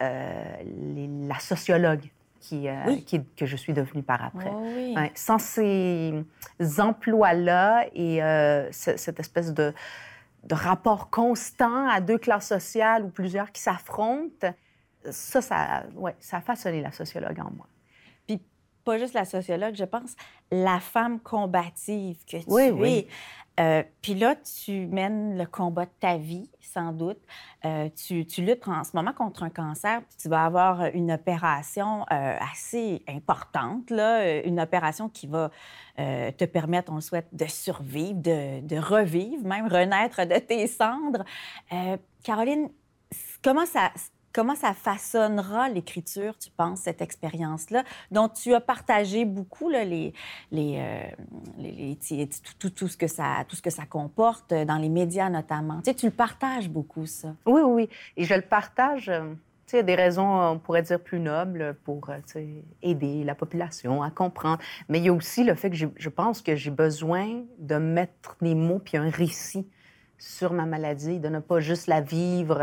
euh, 0.00 0.56
la 1.28 1.38
sociologue 1.38 2.10
qui, 2.40 2.68
euh, 2.68 2.96
qui, 3.06 3.24
que 3.36 3.46
je 3.46 3.56
suis 3.56 3.72
devenue 3.72 4.02
par 4.02 4.24
après. 4.24 4.50
Oh 4.52 5.10
sans 5.14 5.38
ces 5.38 6.24
emplois-là 6.78 7.86
et 7.94 8.22
euh, 8.22 8.68
cette 8.72 9.20
espèce 9.20 9.52
de, 9.52 9.72
de, 10.44 10.54
rapport 10.54 11.10
constant 11.10 11.88
à 11.88 12.00
deux 12.00 12.18
classes 12.18 12.48
sociales 12.48 13.04
ou 13.04 13.08
plusieurs 13.08 13.52
qui 13.52 13.60
s'affrontent, 13.60 14.52
ça, 15.10 15.40
ça, 15.40 15.84
ouais, 15.94 16.16
ça 16.18 16.38
a 16.38 16.40
façonné 16.40 16.80
la 16.80 16.92
sociologue 16.92 17.38
en 17.38 17.50
moi. 17.56 17.66
Puis 18.26 18.40
pas 18.84 18.98
juste 18.98 19.14
la 19.14 19.24
sociologue, 19.24 19.74
je 19.74 19.84
pense, 19.84 20.16
la 20.50 20.80
femme 20.80 21.20
combative 21.20 22.24
que 22.24 22.38
tu 22.38 22.44
oui, 22.48 22.88
es. 22.88 23.06
Euh, 23.60 23.82
puis 24.00 24.14
là, 24.14 24.36
tu 24.36 24.86
mènes 24.86 25.36
le 25.36 25.44
combat 25.44 25.84
de 25.84 25.90
ta 26.00 26.16
vie, 26.16 26.50
sans 26.60 26.92
doute. 26.92 27.18
Euh, 27.64 27.88
tu, 27.94 28.24
tu, 28.26 28.42
luttes 28.42 28.66
en 28.66 28.84
ce 28.84 28.90
moment 28.94 29.12
contre 29.12 29.42
un 29.42 29.50
cancer, 29.50 30.00
puis 30.02 30.16
tu 30.18 30.28
vas 30.28 30.44
avoir 30.44 30.86
une 30.94 31.12
opération 31.12 32.06
euh, 32.10 32.36
assez 32.52 33.02
importante, 33.06 33.90
là, 33.90 34.40
une 34.40 34.60
opération 34.60 35.08
qui 35.08 35.26
va 35.26 35.50
te 35.96 36.44
permettre, 36.46 36.90
on 36.90 36.94
le 36.94 37.02
souhaite, 37.02 37.28
de 37.32 37.44
survivre, 37.44 38.14
de, 38.14 38.66
de 38.66 38.76
revivre, 38.78 39.46
même 39.46 39.66
renaître 39.66 40.24
de 40.26 40.38
tes 40.38 40.66
cendres. 40.66 41.24
Caroline, 42.22 42.70
comment 43.42 43.66
ça, 43.66 43.90
Comment 44.32 44.54
ça 44.54 44.74
façonnera 44.74 45.68
l'écriture, 45.68 46.38
tu 46.38 46.50
penses, 46.50 46.80
cette 46.80 47.02
expérience-là, 47.02 47.82
dont 48.12 48.28
tu 48.28 48.54
as 48.54 48.60
partagé 48.60 49.24
beaucoup 49.24 49.68
les, 49.68 50.14
les, 50.52 50.78
euh, 50.78 51.94
tout, 52.60 52.70
tout, 52.70 52.86
ce 52.86 52.96
que 52.96 53.08
ça, 53.08 53.44
tout 53.48 53.56
ce 53.56 53.62
que 53.62 53.70
ça 53.70 53.86
comporte, 53.86 54.54
dans 54.54 54.76
les 54.76 54.88
médias 54.88 55.30
notamment. 55.30 55.80
Tu 55.82 56.06
le 56.06 56.12
partages 56.12 56.68
beaucoup, 56.68 57.06
ça. 57.06 57.34
Oui, 57.44 57.62
oui, 57.62 57.88
Et 58.16 58.24
je 58.24 58.34
le 58.34 58.42
partage. 58.42 59.08
Euh, 59.08 59.34
tu 59.66 59.76
sais, 59.76 59.82
des 59.84 59.94
raisons, 59.94 60.40
on 60.52 60.58
pourrait 60.58 60.82
dire, 60.82 61.00
plus 61.00 61.20
nobles 61.20 61.76
pour 61.84 62.10
euh, 62.10 62.44
aider 62.82 63.22
la 63.24 63.34
population 63.34 64.02
à 64.02 64.10
comprendre. 64.10 64.58
Mais 64.88 64.98
il 64.98 65.04
y 65.04 65.08
a 65.08 65.12
aussi 65.12 65.44
le 65.44 65.54
fait 65.54 65.70
que 65.70 65.76
je 65.76 66.08
pense 66.08 66.42
que 66.42 66.56
j'ai 66.56 66.70
besoin 66.70 67.42
de 67.58 67.76
mettre 67.76 68.36
des 68.40 68.54
mots 68.54 68.80
puis 68.80 68.96
un 68.96 69.10
récit 69.10 69.68
sur 70.18 70.52
ma 70.52 70.66
maladie, 70.66 71.18
de 71.18 71.28
ne 71.28 71.38
pas 71.38 71.60
juste 71.60 71.86
la 71.86 72.00
vivre 72.00 72.60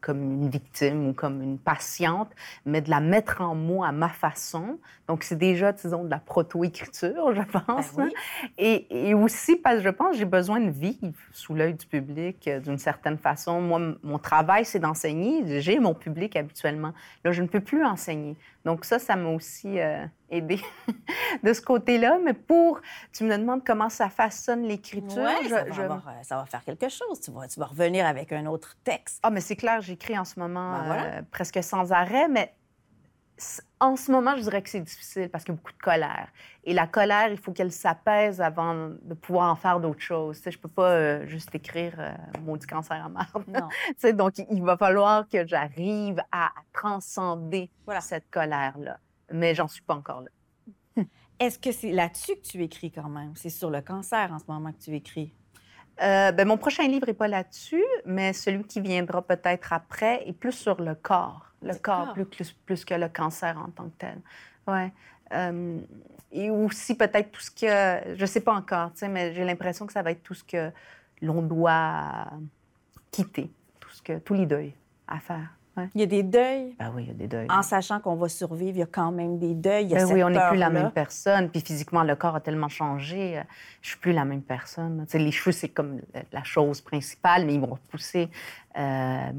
comme 0.00 0.22
une 0.22 0.48
victime 0.48 1.08
ou 1.08 1.12
comme 1.12 1.42
une 1.42 1.58
patiente, 1.58 2.30
mais 2.64 2.80
de 2.80 2.90
la 2.90 3.00
mettre 3.00 3.40
en 3.40 3.54
mots 3.54 3.84
à 3.84 3.92
ma 3.92 4.08
façon. 4.08 4.78
Donc, 5.06 5.24
c'est 5.24 5.36
déjà, 5.36 5.72
disons, 5.72 6.04
de 6.04 6.10
la 6.10 6.18
proto-écriture, 6.18 7.34
je 7.34 7.42
pense. 7.42 7.94
Ben 7.94 8.10
et, 8.58 9.08
et, 9.10 9.14
aussi 9.14 9.56
parce 9.56 9.76
que 9.76 9.82
je 9.82 9.88
pense 9.88 10.12
que 10.12 10.18
j'ai 10.18 10.24
besoin 10.24 10.60
de 10.60 10.70
vivre 10.70 11.12
sous 11.32 11.54
l'œil 11.54 11.74
du 11.74 11.86
public 11.86 12.46
euh, 12.46 12.60
d'une 12.60 12.78
certaine 12.78 13.18
façon. 13.18 13.60
Moi, 13.60 13.94
mon 14.02 14.18
travail, 14.18 14.64
c'est 14.64 14.78
d'enseigner. 14.78 15.60
J'ai 15.60 15.78
mon 15.78 15.94
public 15.94 16.36
habituellement. 16.36 16.92
Là, 17.24 17.32
je 17.32 17.42
ne 17.42 17.48
peux 17.48 17.60
plus 17.60 17.84
enseigner. 17.84 18.36
Donc 18.64 18.84
ça, 18.84 18.98
ça 18.98 19.16
m'a 19.16 19.30
aussi 19.30 19.80
euh, 19.80 20.04
aidé 20.30 20.60
de 21.42 21.52
ce 21.52 21.60
côté-là. 21.60 22.18
Mais 22.24 22.34
pour, 22.34 22.80
tu 23.12 23.24
me 23.24 23.36
demandes 23.36 23.64
comment 23.64 23.88
ça 23.88 24.08
façonne 24.08 24.62
l'écriture. 24.62 25.10
ça, 25.10 25.64
euh, 25.64 26.22
ça, 26.22 26.36
va 26.36 26.46
faire 26.46 26.64
quelque 26.64 26.88
chose. 26.88 27.20
Tu 27.20 27.30
vas, 27.30 27.48
tu 27.48 27.60
vas 27.60 27.66
revenir 27.66 28.06
avec 28.06 28.32
un 28.32 28.46
autre 28.46 28.76
texte. 28.84 29.20
Ah, 29.22 29.30
mais 29.30 29.40
c'est 29.40 29.56
clair, 29.56 29.80
j'écris 29.80 30.18
en 30.18 30.24
ce 30.24 30.38
moment 30.38 30.78
ben 30.80 30.92
euh, 30.92 31.22
presque 31.30 31.62
sans 31.62 31.92
arrêt, 31.92 32.28
mais 32.28 32.54
en 33.80 33.96
ce 33.96 34.10
moment, 34.10 34.36
je 34.36 34.42
dirais 34.42 34.62
que 34.62 34.68
c'est 34.68 34.80
difficile 34.80 35.28
parce 35.28 35.44
qu'il 35.44 35.54
y 35.54 35.56
a 35.56 35.58
beaucoup 35.58 35.72
de 35.72 35.82
colère. 35.82 36.28
Et 36.64 36.74
la 36.74 36.86
colère, 36.86 37.28
il 37.30 37.38
faut 37.38 37.52
qu'elle 37.52 37.72
s'apaise 37.72 38.40
avant 38.40 38.90
de 39.02 39.14
pouvoir 39.14 39.50
en 39.52 39.56
faire 39.56 39.80
d'autres 39.80 40.00
choses. 40.00 40.40
Je 40.44 40.50
je 40.50 40.58
peux 40.58 40.68
pas 40.68 40.90
euh, 40.90 41.26
juste 41.26 41.54
écrire 41.54 41.94
euh, 41.98 42.12
Maudit 42.42 42.66
cancer 42.66 43.04
à 43.04 43.08
merde. 43.08 44.16
donc, 44.16 44.38
il 44.50 44.62
va 44.62 44.76
falloir 44.76 45.28
que 45.28 45.46
j'arrive 45.46 46.20
à, 46.32 46.50
transcender 46.72 47.70
voilà. 47.84 48.00
cette 48.00 48.28
colère-là. 48.30 48.98
Mais 49.32 49.54
j'en 49.54 49.68
suis 49.68 49.82
pas 49.82 49.94
encore 49.94 50.22
là. 50.22 51.02
Est-ce 51.40 51.58
que 51.58 51.72
c'est 51.72 51.92
là-dessus 51.92 52.34
que 52.36 52.46
tu 52.46 52.62
écris 52.62 52.90
quand 52.90 53.08
même? 53.08 53.32
C'est 53.36 53.50
sur 53.50 53.70
le 53.70 53.80
cancer 53.80 54.32
en 54.32 54.38
ce 54.38 54.44
moment 54.48 54.72
que 54.72 54.82
tu 54.82 54.94
écris? 54.94 55.32
Euh, 56.00 56.32
ben, 56.32 56.46
mon 56.46 56.56
prochain 56.56 56.86
livre 56.86 57.06
n'est 57.06 57.14
pas 57.14 57.28
là-dessus, 57.28 57.84
mais 58.04 58.32
celui 58.32 58.64
qui 58.64 58.80
viendra 58.80 59.22
peut-être 59.22 59.72
après 59.72 60.26
est 60.28 60.32
plus 60.32 60.52
sur 60.52 60.80
le 60.80 60.94
corps. 60.94 61.52
Le 61.60 61.74
corps, 61.74 62.12
plus, 62.12 62.24
plus, 62.24 62.52
plus, 62.52 62.84
que 62.84 62.94
le 62.94 63.08
cancer 63.08 63.58
en 63.58 63.70
tant 63.70 63.88
que 63.88 63.96
tel. 63.98 64.20
Ouais. 64.68 64.92
Euh, 65.32 65.80
et 66.30 66.50
aussi 66.50 66.96
peut-être 66.96 67.32
tout 67.32 67.40
ce 67.40 67.50
que... 67.50 68.14
Je 68.14 68.20
ne 68.20 68.26
sais 68.26 68.40
pas 68.40 68.54
encore, 68.54 68.92
mais 69.10 69.34
j'ai 69.34 69.44
l'impression 69.44 69.86
que 69.86 69.92
ça 69.92 70.02
va 70.02 70.12
être 70.12 70.22
tout 70.22 70.34
ce 70.34 70.44
que 70.44 70.70
l'on 71.20 71.42
doit 71.42 72.30
quitter, 73.10 73.50
tout 73.80 73.90
ce 73.90 74.02
que, 74.02 74.18
tous 74.18 74.34
les 74.34 74.46
deuils 74.46 74.74
à 75.08 75.18
faire. 75.18 75.48
Il 75.94 76.00
y 76.00 76.04
a 76.04 76.06
des 76.06 76.22
deuils. 76.22 76.74
Ben 76.78 76.92
oui, 76.94 77.04
il 77.04 77.08
y 77.08 77.10
a 77.10 77.14
des 77.14 77.26
deuils. 77.26 77.46
En 77.50 77.62
sachant 77.62 78.00
qu'on 78.00 78.16
va 78.16 78.28
survivre, 78.28 78.76
il 78.76 78.80
y 78.80 78.82
a 78.82 78.86
quand 78.86 79.12
même 79.12 79.38
des 79.38 79.54
deuils. 79.54 79.84
Il 79.84 79.90
y 79.90 79.96
a 79.96 80.04
ben 80.04 80.12
oui, 80.12 80.22
on 80.22 80.30
n'est 80.30 80.48
plus 80.48 80.58
la 80.58 80.70
même 80.70 80.90
personne. 80.90 81.48
Puis 81.50 81.60
physiquement, 81.60 82.02
le 82.02 82.16
corps 82.16 82.36
a 82.36 82.40
tellement 82.40 82.68
changé. 82.68 83.38
Euh, 83.38 83.42
je 83.82 83.90
suis 83.90 83.98
plus 83.98 84.12
la 84.12 84.24
même 84.24 84.42
personne. 84.42 85.04
sais, 85.08 85.18
les 85.18 85.30
cheveux, 85.30 85.52
c'est 85.52 85.68
comme 85.68 86.00
la 86.32 86.44
chose 86.44 86.80
principale, 86.80 87.46
mais 87.46 87.54
ils 87.54 87.60
vont 87.60 87.74
repousser. 87.74 88.28
Euh, 88.78 89.30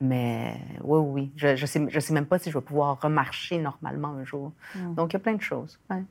mais 0.00 0.56
oui, 0.82 0.98
oui. 0.98 1.32
Je 1.36 1.48
ne 1.48 1.56
je 1.56 1.66
sais, 1.66 1.86
je 1.88 2.00
sais, 2.00 2.14
même 2.14 2.26
pas 2.26 2.38
si 2.38 2.50
je 2.50 2.58
vais 2.58 2.64
pouvoir 2.64 3.00
remarcher 3.00 3.58
normalement 3.58 4.08
un 4.08 4.24
jour. 4.24 4.52
Hmm. 4.74 4.94
Donc, 4.94 5.12
il 5.12 5.14
y 5.14 5.16
a 5.16 5.20
plein 5.20 5.34
de 5.34 5.42
choses. 5.42 5.78
Ouais. 5.90 6.02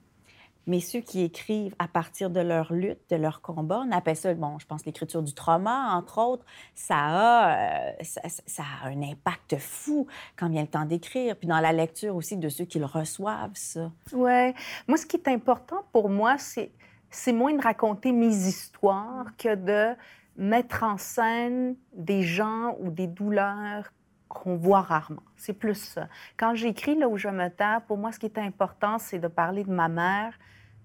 Mais 0.69 0.82
ceux 0.82 0.99
qui 0.99 1.23
écrivent 1.23 1.73
à 1.79 1.88
partir 1.88 2.29
de 2.29 2.39
leur 2.39 2.71
lutte, 2.71 2.99
de 3.10 3.15
leur 3.15 3.41
combat, 3.41 3.82
on 3.88 3.91
appelle 3.91 4.15
ça, 4.15 4.32
bon, 4.36 4.60
je 4.60 4.67
pense 4.67 4.86
l'écriture 4.86 5.23
du 5.23 5.34
trauma, 5.34 5.95
entre 5.95 6.19
autres, 6.19 6.45
ça 6.75 6.95
a, 6.95 7.89
euh, 7.89 7.91
ça, 8.03 8.63
a 8.84 8.88
un 8.88 9.01
impact 9.01 9.58
fou 9.58 10.05
quand 10.36 10.47
vient 10.47 10.62
le 10.62 10.67
temps 10.67 10.86
d'écrire. 10.86 11.36
Puis 11.38 11.47
dans 11.47 11.60
la 11.60 11.73
lecture 11.73 12.15
aussi 12.15 12.38
de 12.38 12.49
ceux 12.49 12.65
qui 12.65 12.77
le 12.77 12.86
reçoivent, 12.86 13.55
ça. 13.55 13.91
Oui. 14.13 14.53
Moi, 14.88 14.97
ce 14.97 15.08
qui 15.08 15.17
est 15.17 15.27
important 15.27 15.84
pour 15.91 16.08
moi, 16.08 16.38
c'est, 16.38 16.71
c'est 17.10 17.34
moins 17.34 17.55
de 17.55 17.63
raconter 17.63 18.12
mes 18.12 18.27
histoires 18.27 19.25
que 19.39 19.55
de 19.55 19.97
mettre 20.38 20.84
en 20.84 20.99
scène 20.99 21.77
des 21.93 22.21
gens 22.21 22.77
ou 22.79 22.91
des 22.91 23.08
douleurs 23.08 23.91
qu'on 24.27 24.55
voit 24.55 24.82
rarement. 24.82 25.23
C'est 25.36 25.53
plus 25.53 25.73
ça. 25.73 26.10
Quand 26.38 26.53
j'écris 26.53 26.93
là 26.93 27.10
où 27.10 27.17
je 27.17 27.27
me 27.27 27.49
tape, 27.49 27.88
pour 27.88 27.97
moi, 27.97 28.12
ce 28.12 28.19
qui 28.19 28.27
est 28.27 28.38
important, 28.38 28.99
c'est 28.99 29.17
de 29.17 29.27
parler 29.27 29.63
de 29.63 29.71
ma 29.71 29.88
mère, 29.88 30.38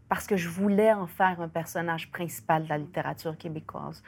parce 0.08 0.26
que 0.26 0.36
je 0.36 0.48
voulais 0.48 0.92
en 0.92 1.06
faire 1.06 1.40
un 1.40 1.48
personnage 1.48 2.10
principal 2.10 2.64
de 2.64 2.68
la 2.68 2.78
littérature 2.78 3.36
québécoise. 3.36 4.02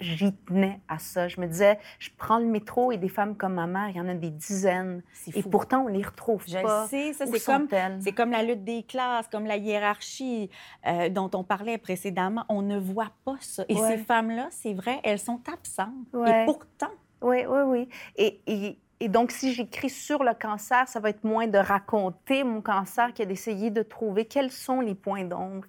J'y 0.00 0.32
tenais 0.34 0.80
à 0.88 0.98
ça. 0.98 1.28
Je 1.28 1.40
me 1.40 1.46
disais, 1.46 1.78
je 1.98 2.10
prends 2.16 2.38
le 2.38 2.46
métro 2.46 2.92
et 2.92 2.96
des 2.96 3.08
femmes 3.08 3.36
comme 3.36 3.54
ma 3.54 3.66
mère, 3.66 3.88
il 3.88 3.96
y 3.96 4.00
en 4.00 4.08
a 4.08 4.14
des 4.14 4.30
dizaines. 4.30 5.02
Et 5.34 5.42
pourtant, 5.42 5.84
on 5.84 5.88
les 5.88 6.02
retrouve 6.02 6.44
je 6.46 6.60
pas. 6.60 6.84
Je 6.84 6.90
sais, 6.90 7.12
ça, 7.12 7.26
c'est 7.26 7.44
comme, 7.44 7.68
c'est 8.00 8.12
comme 8.12 8.30
la 8.30 8.42
lutte 8.42 8.64
des 8.64 8.82
classes, 8.82 9.26
comme 9.28 9.46
la 9.46 9.56
hiérarchie 9.56 10.50
euh, 10.86 11.08
dont 11.08 11.30
on 11.34 11.44
parlait 11.44 11.78
précédemment. 11.78 12.44
On 12.48 12.62
ne 12.62 12.78
voit 12.78 13.12
pas 13.24 13.36
ça. 13.40 13.64
Et 13.68 13.76
ces 13.76 13.98
femmes-là, 13.98 14.48
c'est 14.50 14.74
vrai, 14.74 15.00
elles 15.02 15.18
sont 15.18 15.40
absentes. 15.52 15.88
Et 16.26 16.44
pourtant... 16.44 16.92
Oui, 17.20 17.38
oui, 17.48 17.60
oui. 17.66 17.88
Et, 18.14 18.40
et 18.46 18.78
et 19.00 19.08
donc, 19.08 19.30
si 19.30 19.52
j'écris 19.54 19.90
sur 19.90 20.24
le 20.24 20.34
cancer, 20.34 20.88
ça 20.88 20.98
va 20.98 21.10
être 21.10 21.22
moins 21.22 21.46
de 21.46 21.58
raconter 21.58 22.42
mon 22.42 22.60
cancer 22.60 23.14
que 23.14 23.22
d'essayer 23.22 23.70
de 23.70 23.82
trouver 23.82 24.24
quels 24.24 24.50
sont 24.50 24.80
les 24.80 24.94
points 24.94 25.24
d'ombre, 25.24 25.66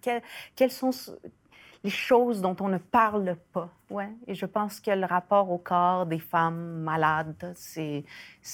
quelles, 0.55 0.71
sont 0.71 0.91
les 1.83 1.89
choses 1.91 2.41
dont 2.41 2.55
on 2.59 2.69
ne 2.69 2.79
parle 2.79 3.37
pas. 3.53 3.69
Et 4.27 4.33
je 4.33 4.45
pense 4.45 4.79
que 4.79 4.91
le 4.91 5.05
rapport 5.05 5.51
au 5.51 5.59
corps 5.59 6.07
des 6.07 6.19
femmes 6.19 6.81
malades, 6.81 7.53
c'est 7.55 8.03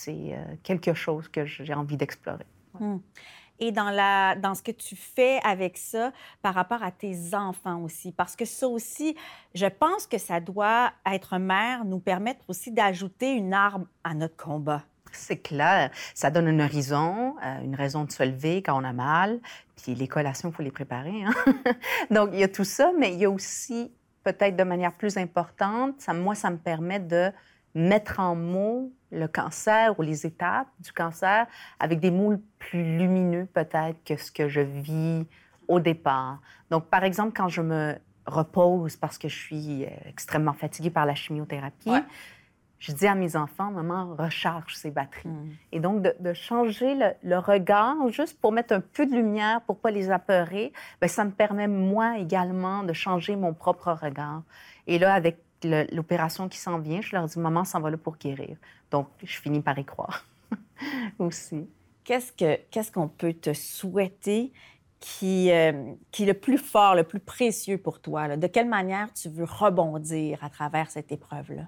euh, 0.09 0.43
quelque 0.63 0.93
chose 0.93 1.29
que 1.29 1.45
j'ai 1.45 1.73
envie 1.73 1.97
d'explorer. 1.97 2.45
Hum 2.79 3.01
et 3.59 3.71
dans, 3.71 3.89
la, 3.89 4.35
dans 4.35 4.55
ce 4.55 4.61
que 4.61 4.71
tu 4.71 4.95
fais 4.95 5.39
avec 5.43 5.77
ça 5.77 6.11
par 6.41 6.53
rapport 6.53 6.83
à 6.83 6.91
tes 6.91 7.33
enfants 7.33 7.81
aussi. 7.81 8.11
Parce 8.11 8.35
que 8.35 8.45
ça 8.45 8.67
aussi, 8.67 9.15
je 9.53 9.65
pense 9.65 10.07
que 10.07 10.17
ça 10.17 10.39
doit 10.39 10.91
être 11.05 11.37
mère, 11.37 11.85
nous 11.85 11.99
permettre 11.99 12.41
aussi 12.47 12.71
d'ajouter 12.71 13.31
une 13.31 13.53
arme 13.53 13.87
à 14.03 14.13
notre 14.13 14.35
combat. 14.35 14.83
C'est 15.11 15.37
clair. 15.37 15.91
Ça 16.13 16.29
donne 16.29 16.47
un 16.47 16.65
horizon, 16.65 17.35
euh, 17.43 17.61
une 17.63 17.75
raison 17.75 18.03
de 18.03 18.11
se 18.11 18.23
lever 18.23 18.61
quand 18.61 18.79
on 18.79 18.83
a 18.83 18.93
mal. 18.93 19.39
Puis 19.81 19.95
les 19.95 20.07
collations, 20.07 20.49
il 20.49 20.55
faut 20.55 20.63
les 20.63 20.71
préparer. 20.71 21.23
Hein? 21.23 21.33
Donc, 22.11 22.29
il 22.33 22.39
y 22.39 22.43
a 22.43 22.47
tout 22.47 22.63
ça, 22.63 22.91
mais 22.97 23.13
il 23.13 23.19
y 23.19 23.25
a 23.25 23.29
aussi, 23.29 23.91
peut-être 24.23 24.55
de 24.55 24.63
manière 24.63 24.93
plus 24.93 25.17
importante, 25.17 25.95
moi, 26.09 26.35
ça 26.35 26.49
me 26.49 26.57
permet 26.57 26.99
de 26.99 27.31
mettre 27.75 28.19
en 28.19 28.35
mots 28.35 28.91
le 29.11 29.27
cancer 29.27 29.97
ou 29.99 30.01
les 30.01 30.25
étapes 30.25 30.67
du 30.79 30.91
cancer 30.91 31.45
avec 31.79 31.99
des 31.99 32.11
mots 32.11 32.41
plus 32.57 32.97
lumineux 32.97 33.47
peut-être 33.53 34.03
que 34.03 34.15
ce 34.17 34.31
que 34.31 34.47
je 34.47 34.61
vis 34.61 35.25
au 35.67 35.79
départ. 35.79 36.39
Donc, 36.71 36.85
par 36.87 37.03
exemple, 37.03 37.33
quand 37.35 37.49
je 37.49 37.61
me 37.61 37.95
repose 38.25 38.95
parce 38.95 39.17
que 39.17 39.27
je 39.27 39.35
suis 39.35 39.85
euh, 39.85 39.89
extrêmement 40.07 40.53
fatiguée 40.53 40.89
par 40.89 41.05
la 41.05 41.15
chimiothérapie, 41.15 41.91
je 42.79 42.91
dis 42.91 43.07
à 43.07 43.15
mes 43.15 43.35
enfants, 43.35 43.71
maman, 43.71 44.15
recharge 44.15 44.75
ses 44.75 44.91
batteries. 44.91 45.29
Hmm. 45.29 45.51
Et 45.71 45.79
donc, 45.79 46.01
de, 46.01 46.33
changer 46.33 46.95
le, 47.23 47.37
regard, 47.37 47.95
juste 48.09 48.39
pour 48.39 48.51
mettre 48.51 48.73
un 48.73 48.81
peu 48.81 49.05
de 49.05 49.15
lumière, 49.15 49.61
pour 49.61 49.79
pas 49.79 49.91
les 49.91 50.11
apeurer, 50.11 50.71
bien, 51.01 51.07
ça 51.07 51.25
me 51.25 51.31
permet, 51.31 51.67
moi 51.67 52.17
également, 52.17 52.83
de 52.83 52.93
changer 52.93 53.35
mon 53.35 53.53
propre 53.53 53.91
regard. 53.91 54.43
Et 54.87 54.99
là, 54.99 55.13
avec 55.13 55.37
l'opération 55.63 56.49
qui 56.49 56.57
s'en 56.57 56.79
vient, 56.79 57.01
je 57.01 57.15
leur 57.15 57.25
dis, 57.25 57.39
maman 57.39 57.63
s'en 57.63 57.79
va 57.79 57.89
là 57.89 57.97
pour 57.97 58.17
guérir. 58.17 58.57
Donc, 58.91 59.07
je 59.23 59.39
finis 59.39 59.61
par 59.61 59.77
y 59.77 59.85
croire 59.85 60.25
aussi. 61.19 61.67
Qu'est-ce 62.03 62.31
qu'on 62.31 62.83
ce 62.83 62.91
qu'on 62.91 63.07
peut 63.07 63.33
te 63.33 63.53
souhaiter 63.53 64.53
qui, 64.99 65.51
euh, 65.51 65.93
qui 66.11 66.23
est 66.23 66.27
le 66.27 66.33
plus 66.35 66.57
fort, 66.57 66.95
le 66.95 67.03
plus 67.03 67.19
précieux 67.19 67.77
pour 67.77 67.99
toi? 67.99 68.37
De 68.37 68.47
quelle 68.47 68.69
manière 68.69 69.11
tu 69.13 69.29
veux 69.29 69.45
rebondir 69.45 70.43
à 70.43 70.49
travers 70.49 70.91
cette 70.91 71.11
épreuve-là? 71.11 71.63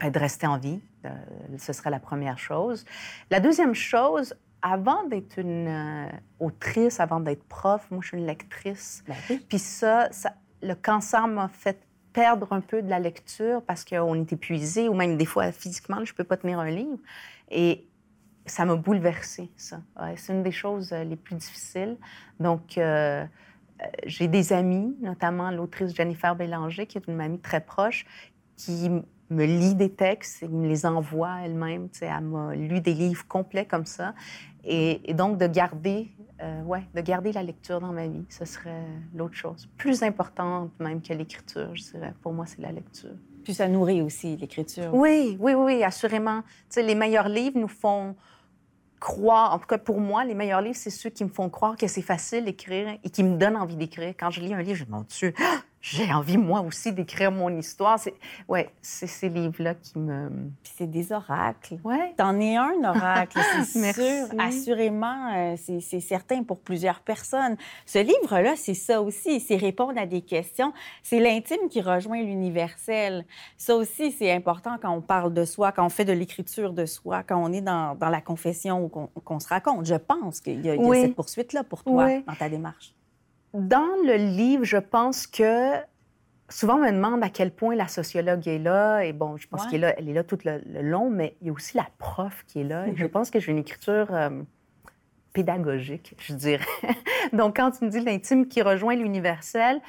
Ben, 0.00 0.10
de 0.10 0.18
rester 0.18 0.46
en 0.46 0.58
vie, 0.58 0.80
euh, 1.04 1.10
ce 1.58 1.72
serait 1.72 1.90
la 1.90 1.98
première 1.98 2.38
chose. 2.38 2.84
La 3.30 3.40
deuxième 3.40 3.74
chose, 3.74 4.34
avant 4.62 5.04
d'être 5.04 5.38
une 5.38 5.68
euh, 5.68 6.08
autrice, 6.40 7.00
avant 7.00 7.20
d'être 7.20 7.44
prof, 7.44 7.86
moi, 7.90 8.00
je 8.02 8.08
suis 8.08 8.18
une 8.18 8.26
lectrice. 8.26 9.04
Ben 9.06 9.16
Puis 9.48 9.58
ça, 9.58 10.08
ça, 10.12 10.34
le 10.62 10.74
cancer 10.74 11.26
m'a 11.28 11.48
fait 11.48 11.87
perdre 12.12 12.52
un 12.52 12.60
peu 12.60 12.82
de 12.82 12.88
la 12.88 12.98
lecture 12.98 13.62
parce 13.62 13.84
qu'on 13.84 14.14
est 14.14 14.32
épuisé 14.32 14.88
ou 14.88 14.94
même 14.94 15.16
des 15.16 15.26
fois 15.26 15.52
physiquement, 15.52 16.04
je 16.04 16.12
ne 16.12 16.16
peux 16.16 16.24
pas 16.24 16.36
tenir 16.36 16.58
un 16.58 16.70
livre. 16.70 16.98
Et 17.50 17.86
ça 18.46 18.64
m'a 18.64 18.76
bouleversée, 18.76 19.50
ça. 19.56 19.80
c'est 20.16 20.32
une 20.32 20.42
des 20.42 20.52
choses 20.52 20.92
euh, 20.92 21.04
les 21.04 21.16
plus 21.16 21.34
difficiles. 21.34 21.96
Donc, 22.40 22.80
j'ai 24.06 24.26
des 24.26 24.52
amis, 24.52 24.96
notamment 25.00 25.50
l'autrice 25.50 25.94
Jennifer 25.94 26.34
Bélanger, 26.34 26.86
qui 26.86 26.98
est 26.98 27.06
une 27.06 27.20
amie 27.20 27.38
très 27.38 27.60
proche, 27.60 28.06
qui 28.56 28.90
me 29.30 29.44
lit 29.44 29.74
des 29.74 29.90
textes 29.90 30.42
et 30.42 30.48
me 30.48 30.66
les 30.66 30.86
envoie 30.86 31.42
elle-même. 31.44 31.88
Elle 32.00 32.20
m'a 32.22 32.54
lu 32.54 32.80
des 32.80 32.94
livres 32.94 33.26
complets 33.26 33.66
comme 33.66 33.86
ça. 33.86 34.14
Et, 34.64 35.14
donc, 35.14 35.38
de 35.38 35.46
garder, 35.46 36.08
euh, 36.42 36.62
ouais, 36.62 36.82
de 36.94 37.00
garder 37.00 37.32
la 37.32 37.42
lecture 37.42 37.80
dans 37.80 37.92
ma 37.92 38.06
vie, 38.06 38.24
ce 38.28 38.44
serait 38.44 38.84
l'autre 39.14 39.34
chose. 39.34 39.68
Plus 39.76 40.02
importante 40.02 40.70
même 40.78 41.00
que 41.00 41.12
l'écriture, 41.12 41.74
je 41.74 41.82
dirais. 41.82 42.14
Pour 42.22 42.32
moi, 42.32 42.46
c'est 42.46 42.60
la 42.60 42.72
lecture. 42.72 43.14
Puis 43.44 43.54
ça 43.54 43.68
nourrit 43.68 44.02
aussi 44.02 44.36
l'écriture. 44.36 44.90
Oui, 44.92 45.36
oui, 45.40 45.54
oui, 45.54 45.82
assurément. 45.82 46.42
sais, 46.68 46.82
les 46.82 46.94
meilleurs 46.94 47.28
livres 47.28 47.58
nous 47.58 47.68
font 47.68 48.14
croire, 49.00 49.54
en 49.54 49.58
tout 49.58 49.66
cas 49.66 49.78
pour 49.78 50.00
moi, 50.00 50.24
les 50.24 50.34
meilleurs 50.34 50.60
livres, 50.60 50.76
c'est 50.76 50.90
ceux 50.90 51.10
qui 51.10 51.24
me 51.24 51.30
font 51.30 51.48
croire 51.48 51.76
que 51.76 51.86
c'est 51.86 52.02
facile 52.02 52.44
d'écrire 52.44 52.98
et 53.02 53.10
qui 53.10 53.22
me 53.22 53.36
donnent 53.36 53.56
envie 53.56 53.76
d'écrire. 53.76 54.12
Quand 54.18 54.30
je 54.30 54.40
lis 54.40 54.52
un 54.52 54.60
livre, 54.60 54.74
je 54.74 54.84
me 54.84 54.86
dis, 54.86 54.92
mon 54.92 55.04
Dieu, 55.08 55.32
j'ai 55.90 56.12
envie, 56.12 56.36
moi 56.36 56.60
aussi, 56.60 56.92
d'écrire 56.92 57.32
mon 57.32 57.56
histoire. 57.56 57.98
C'est, 57.98 58.14
ouais, 58.46 58.70
c'est 58.82 59.06
ces 59.06 59.28
livres-là 59.28 59.74
qui 59.74 59.98
me... 59.98 60.28
Puis 60.62 60.72
c'est 60.76 60.90
des 60.90 61.12
oracles. 61.12 61.78
Ouais. 61.82 62.12
T'en 62.16 62.38
es 62.38 62.56
un 62.56 62.84
oracle, 62.84 63.38
c'est 63.64 63.92
sûr. 63.94 64.26
Assurément, 64.38 65.32
euh, 65.34 65.56
c'est, 65.56 66.00
certain 66.00 66.42
pour 66.42 66.60
plusieurs 66.60 67.00
personnes. 67.00 67.56
Ce 67.86 67.98
livre-là, 67.98 68.54
c'est 68.56 68.74
ça 68.74 69.00
aussi. 69.00 69.40
C'est 69.40 69.56
répondre 69.56 69.98
à 69.98 70.06
des 70.06 70.20
questions. 70.20 70.72
C'est 71.02 71.20
l'intime 71.20 71.68
qui 71.70 71.80
rejoint 71.80 72.22
l'universel. 72.22 73.24
Ça 73.56 73.74
aussi, 73.74 74.12
c'est 74.12 74.32
important 74.32 74.76
quand 74.80 74.90
on 74.90 75.00
parle 75.00 75.32
de 75.32 75.44
soi, 75.44 75.72
quand 75.72 75.86
on 75.86 75.90
fait 75.90 76.04
de 76.04 76.12
l'écriture 76.12 76.72
de 76.72 76.86
soi, 76.86 77.22
quand 77.22 77.42
on 77.42 77.52
est 77.52 77.62
dans, 77.62 77.94
dans 77.94 78.10
la 78.10 78.20
confession 78.20 78.84
ou 78.84 78.88
qu'on, 78.88 79.40
se 79.40 79.48
raconte. 79.48 79.86
Je 79.86 79.94
pense 79.94 80.40
qu'il 80.40 80.64
y 80.64 80.70
a, 80.70 80.76
cette 80.94 81.14
poursuite-là 81.14 81.64
pour 81.64 81.82
toi 81.84 82.20
dans 82.26 82.34
ta 82.34 82.48
démarche. 82.48 82.92
Dans 83.54 83.88
le 84.04 84.16
livre, 84.16 84.64
je 84.64 84.76
pense 84.76 85.26
que 85.26 85.72
souvent 86.48 86.76
on 86.76 86.84
me 86.84 86.90
demande 86.90 87.22
à 87.22 87.28
quel 87.28 87.50
point 87.50 87.74
la 87.74 87.88
sociologue 87.88 88.46
est 88.46 88.58
là. 88.58 89.02
Et 89.02 89.12
bon, 89.12 89.36
je 89.36 89.48
pense 89.48 89.66
qu'elle 89.66 89.84
est 89.84 89.88
là, 89.88 89.94
elle 89.98 90.08
est 90.08 90.14
là 90.14 90.24
tout 90.24 90.38
le, 90.44 90.60
long, 90.82 91.10
mais 91.10 91.36
il 91.40 91.48
y 91.48 91.50
a 91.50 91.52
aussi 91.52 91.76
la 91.76 91.86
prof 91.98 92.44
qui 92.46 92.60
est 92.60 92.64
là. 92.64 92.86
Et 92.88 92.96
je 92.96 93.06
pense 93.06 93.30
que 93.30 93.40
j'ai 93.40 93.52
une 93.52 93.58
écriture 93.58 94.08
euh, 94.10 94.30
pédagogique, 95.32 96.14
je 96.18 96.34
dirais. 96.34 96.64
Donc, 97.32 97.56
quand 97.56 97.70
tu 97.72 97.84
me 97.84 97.90
dis 97.90 98.00
l'intime 98.00 98.48
qui 98.48 98.62
rejoint 98.62 98.96
l'universel, 98.96 99.80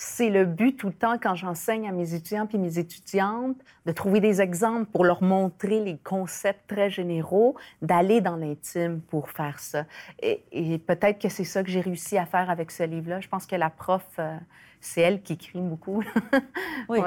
c'est 0.00 0.30
le 0.30 0.44
but 0.44 0.76
tout 0.76 0.86
le 0.86 0.92
temps 0.92 1.18
quand 1.20 1.34
j'enseigne 1.34 1.88
à 1.88 1.90
mes 1.90 2.14
étudiants 2.14 2.46
et 2.54 2.56
mes 2.56 2.78
étudiantes 2.78 3.56
de 3.84 3.90
trouver 3.90 4.20
des 4.20 4.40
exemples 4.40 4.86
pour 4.86 5.04
leur 5.04 5.24
montrer 5.24 5.80
les 5.80 5.98
concepts 5.98 6.68
très 6.68 6.88
généraux, 6.88 7.56
d'aller 7.82 8.20
dans 8.20 8.36
l'intime 8.36 9.00
pour 9.00 9.28
faire 9.28 9.58
ça. 9.58 9.86
Et, 10.22 10.78
peut-être 10.86 11.18
que 11.18 11.28
c'est 11.28 11.42
ça 11.42 11.64
que 11.64 11.70
j'ai 11.70 11.80
réussi 11.80 12.16
à 12.16 12.26
faire 12.26 12.48
avec 12.48 12.70
ce 12.70 12.84
livre-là. 12.84 13.20
Je 13.20 13.26
pense 13.26 13.44
que 13.44 13.56
la 13.56 13.70
prof, 13.70 14.06
euh, 14.20 14.36
c'est 14.80 15.00
elle 15.00 15.20
qui 15.20 15.32
écrit 15.32 15.60
beaucoup. 15.60 16.04
oui. 16.88 17.00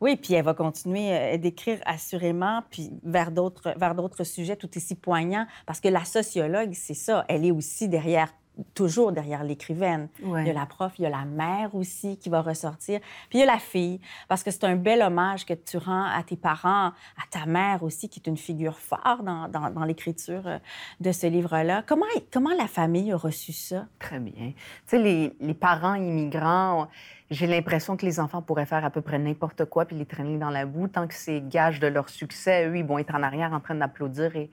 oui, 0.00 0.16
puis 0.16 0.34
elle 0.34 0.44
va 0.44 0.54
continuer 0.54 1.12
euh, 1.12 1.38
d'écrire 1.38 1.78
assurément, 1.86 2.64
puis 2.70 2.90
vers 3.04 3.30
d'autres, 3.30 3.72
vers 3.76 3.94
d'autres 3.94 4.24
sujets 4.24 4.56
tout 4.56 4.70
aussi 4.76 4.96
poignants, 4.96 5.46
parce 5.64 5.78
que 5.78 5.88
la 5.88 6.04
sociologue, 6.04 6.72
c'est 6.72 6.94
ça, 6.94 7.24
elle 7.28 7.46
est 7.46 7.52
aussi 7.52 7.88
derrière 7.88 8.32
toujours 8.74 9.12
derrière 9.12 9.44
l'écrivaine. 9.44 10.08
Il 10.22 10.46
y 10.46 10.50
a 10.50 10.52
la 10.52 10.66
prof, 10.66 10.92
il 10.98 11.02
y 11.02 11.06
a 11.06 11.10
la 11.10 11.24
mère 11.24 11.74
aussi 11.74 12.18
qui 12.18 12.28
va 12.28 12.42
ressortir, 12.42 13.00
puis 13.30 13.38
il 13.38 13.40
y 13.40 13.42
a 13.42 13.46
la 13.46 13.58
fille, 13.58 14.00
parce 14.28 14.42
que 14.42 14.50
c'est 14.50 14.64
un 14.64 14.76
bel 14.76 15.00
hommage 15.02 15.46
que 15.46 15.54
tu 15.54 15.78
rends 15.78 16.04
à 16.04 16.22
tes 16.22 16.36
parents, 16.36 16.88
à 16.88 17.26
ta 17.30 17.46
mère 17.46 17.82
aussi, 17.82 18.08
qui 18.08 18.20
est 18.20 18.28
une 18.28 18.36
figure 18.36 18.78
forte 18.78 19.24
dans, 19.24 19.48
dans, 19.48 19.84
l'écriture 19.84 20.46
euh, 20.46 20.58
de 21.00 21.12
ce 21.12 21.26
livre-là. 21.26 21.82
Comment, 21.86 22.06
comment 22.30 22.54
la 22.56 22.66
famille 22.66 23.12
a 23.12 23.16
reçu 23.16 23.52
ça? 23.52 23.86
Très 23.98 24.20
bien. 24.20 24.52
Tu 24.52 24.54
sais, 24.86 24.98
les, 24.98 25.34
les 25.40 25.54
parents 25.54 25.94
immigrants, 25.94 26.88
j'ai 27.30 27.46
l'impression 27.46 27.96
que 27.96 28.04
les 28.04 28.20
enfants 28.20 28.42
pourraient 28.42 28.66
faire 28.66 28.84
à 28.84 28.90
peu 28.90 29.00
près 29.00 29.18
n'importe 29.18 29.64
quoi 29.64 29.86
puis 29.86 29.96
les 29.96 30.06
traîner 30.06 30.38
dans 30.38 30.50
la 30.50 30.66
boue. 30.66 30.88
Tant 30.88 31.06
que 31.06 31.14
c'est 31.14 31.40
gage 31.48 31.80
de 31.80 31.86
leur 31.86 32.10
succès, 32.10 32.68
eux, 32.68 32.76
ils 32.76 32.84
vont 32.84 32.98
être 32.98 33.14
en 33.14 33.22
arrière 33.22 33.52
en 33.52 33.60
train 33.60 33.74
d'applaudir 33.74 34.36
et, 34.36 34.50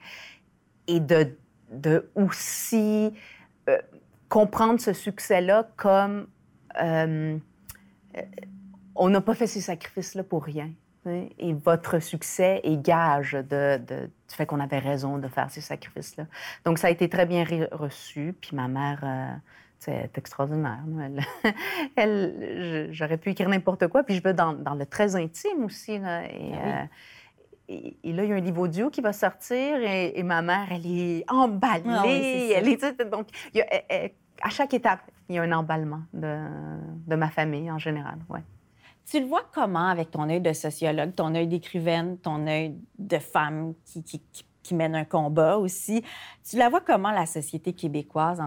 et 0.87 0.99
de, 0.99 1.37
de 1.71 2.09
aussi 2.15 3.13
euh, 3.69 3.77
comprendre 4.27 4.79
ce 4.79 4.93
succès-là 4.93 5.69
comme 5.75 6.27
euh, 6.81 7.37
euh, 8.15 8.21
on 8.95 9.09
n'a 9.09 9.21
pas 9.21 9.33
fait 9.33 9.47
ces 9.47 9.61
sacrifices-là 9.61 10.23
pour 10.23 10.43
rien. 10.43 10.69
Et 11.39 11.53
votre 11.53 11.99
succès 11.99 12.59
est 12.63 12.77
gage 12.77 13.31
de, 13.31 13.77
du 13.87 14.35
fait 14.35 14.45
qu'on 14.45 14.59
avait 14.59 14.77
raison 14.77 15.17
de 15.17 15.27
faire 15.27 15.49
ces 15.49 15.61
sacrifices-là. 15.61 16.25
Donc, 16.65 16.77
ça 16.77 16.87
a 16.87 16.89
été 16.91 17.09
très 17.09 17.25
bien 17.25 17.45
reçu. 17.71 18.35
Puis 18.39 18.55
ma 18.55 18.67
mère, 18.67 19.39
c'est 19.79 20.15
extraordinaire. 20.15 20.83
Elle, 21.95 22.89
j'aurais 22.91 23.17
pu 23.17 23.31
écrire 23.31 23.49
n'importe 23.49 23.87
quoi. 23.87 24.03
Puis 24.03 24.13
je 24.15 24.21
veux 24.21 24.35
dans, 24.35 24.53
dans 24.53 24.75
le 24.75 24.85
très 24.85 25.15
intime 25.15 25.63
aussi. 25.63 25.97
Là, 25.97 26.25
et, 26.25 26.51
ah 26.53 26.85
et, 27.69 28.13
là, 28.13 28.23
il 28.23 28.29
y 28.29 28.33
a 28.33 28.35
un 28.35 28.39
livre 28.39 28.61
audio 28.61 28.89
qui 28.89 29.01
va 29.01 29.13
sortir 29.13 29.77
et, 29.83 30.23
ma 30.23 30.41
mère, 30.41 30.67
elle 30.71 30.85
est 30.85 31.23
emballée. 31.29 31.83
Ah 31.87 32.03
elle 32.07 32.67
est, 32.67 33.09
donc, 33.09 33.27
à 34.41 34.49
chaque 34.49 34.73
étape, 34.73 35.01
il 35.27 35.35
y 35.35 35.39
a 35.39 35.43
un 35.43 35.51
emballement 35.51 36.01
de, 36.13 36.37
de 37.07 37.15
ma 37.15 37.29
famille 37.29 37.69
en 37.71 37.77
général. 37.77 38.17
Ouais. 38.27 38.41
Tu 39.09 39.19
le 39.19 39.25
vois 39.25 39.43
comment 39.53 39.87
avec 39.87 40.11
ton 40.11 40.29
œil 40.29 40.41
de 40.41 40.53
sociologue, 40.53 41.13
ton 41.15 41.33
œil 41.35 41.47
d'écrivaine, 41.47 42.17
ton 42.17 42.45
œil 42.47 42.75
de 42.97 43.17
femme 43.17 43.73
qui, 43.85 44.03
qui, 44.03 44.21
qui, 44.63 44.75
mène 44.75 44.95
un 44.95 45.05
combat 45.05 45.57
aussi? 45.57 46.03
Tu 46.47 46.57
la 46.57 46.69
vois 46.69 46.81
comment 46.81 47.11
la 47.11 47.25
société 47.25 47.73
québécoise 47.73 48.39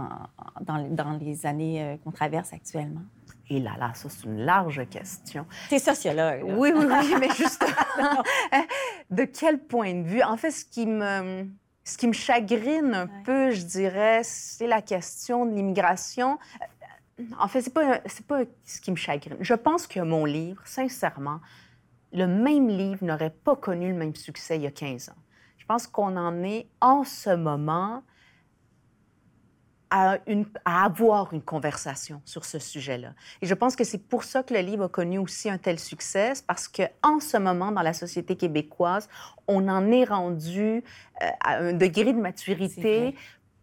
dans, 0.60 0.88
dans, 0.88 1.18
les 1.20 1.46
années 1.46 1.82
euh, 1.82 1.96
qu'on 2.04 2.12
traverse 2.12 2.52
actuellement? 2.52 3.02
Et 3.50 3.60
là, 3.60 3.72
là, 3.78 3.92
ça, 3.94 4.08
c'est 4.08 4.24
une 4.24 4.44
large 4.44 4.88
question. 4.88 5.44
Tu 5.68 5.74
es 5.74 5.78
sociologue. 5.78 6.42
Oui, 6.44 6.72
oui, 6.74 6.86
oui, 6.88 7.14
mais 7.20 7.28
justement, 7.28 8.22
de 9.12 9.24
quel 9.24 9.58
point 9.58 9.94
de 9.94 10.02
vue? 10.02 10.22
En 10.22 10.36
fait, 10.36 10.50
ce 10.50 10.64
qui 10.64 10.86
me, 10.86 11.46
ce 11.84 11.96
qui 11.96 12.08
me 12.08 12.12
chagrine 12.12 12.94
un 12.94 13.06
peu, 13.24 13.50
je 13.50 13.62
dirais, 13.62 14.22
c'est 14.24 14.66
la 14.66 14.82
question 14.82 15.46
de 15.46 15.54
l'immigration. 15.54 16.38
En 17.38 17.46
fait, 17.46 17.62
c'est 17.62 17.74
pas, 17.74 18.00
c'est 18.06 18.26
pas 18.26 18.42
ce 18.64 18.80
qui 18.80 18.90
me 18.90 18.96
chagrine. 18.96 19.36
Je 19.40 19.54
pense 19.54 19.86
que 19.86 20.00
mon 20.00 20.24
livre, 20.24 20.62
sincèrement, 20.64 21.40
le 22.12 22.26
même 22.26 22.68
livre 22.68 23.04
n'aurait 23.04 23.34
pas 23.44 23.54
connu 23.54 23.88
le 23.88 23.96
même 23.96 24.14
succès 24.14 24.56
il 24.56 24.62
y 24.62 24.66
a 24.66 24.70
15 24.70 25.10
ans. 25.10 25.22
Je 25.58 25.66
pense 25.66 25.86
qu'on 25.86 26.16
en 26.16 26.42
est 26.42 26.66
en 26.80 27.04
ce 27.04 27.34
moment 27.34 28.02
à, 29.92 30.18
avoir 30.64 31.34
une 31.34 31.42
conversation 31.42 32.22
sur 32.24 32.46
ce 32.46 32.58
sujet-là. 32.58 33.12
Et 33.42 33.46
je 33.46 33.54
pense 33.54 33.76
que 33.76 33.84
c'est 33.84 33.98
pour 33.98 34.24
ça 34.24 34.42
que 34.42 34.54
le 34.54 34.60
livre 34.60 34.84
a 34.84 34.88
connu 34.88 35.18
aussi 35.18 35.50
un 35.50 35.58
tel 35.58 35.78
succès, 35.78 36.32
parce 36.46 36.66
qu'en 36.66 37.20
ce 37.20 37.36
moment, 37.36 37.70
dans 37.70 37.82
la 37.82 37.92
société 37.92 38.36
québécoise, 38.36 39.08
on 39.46 39.68
en 39.68 39.90
est 39.90 40.04
rendu 40.04 40.82
euh, 41.22 41.26
à 41.44 41.58
un 41.58 41.72
degré 41.74 42.14
de 42.14 42.20
maturité 42.20 43.14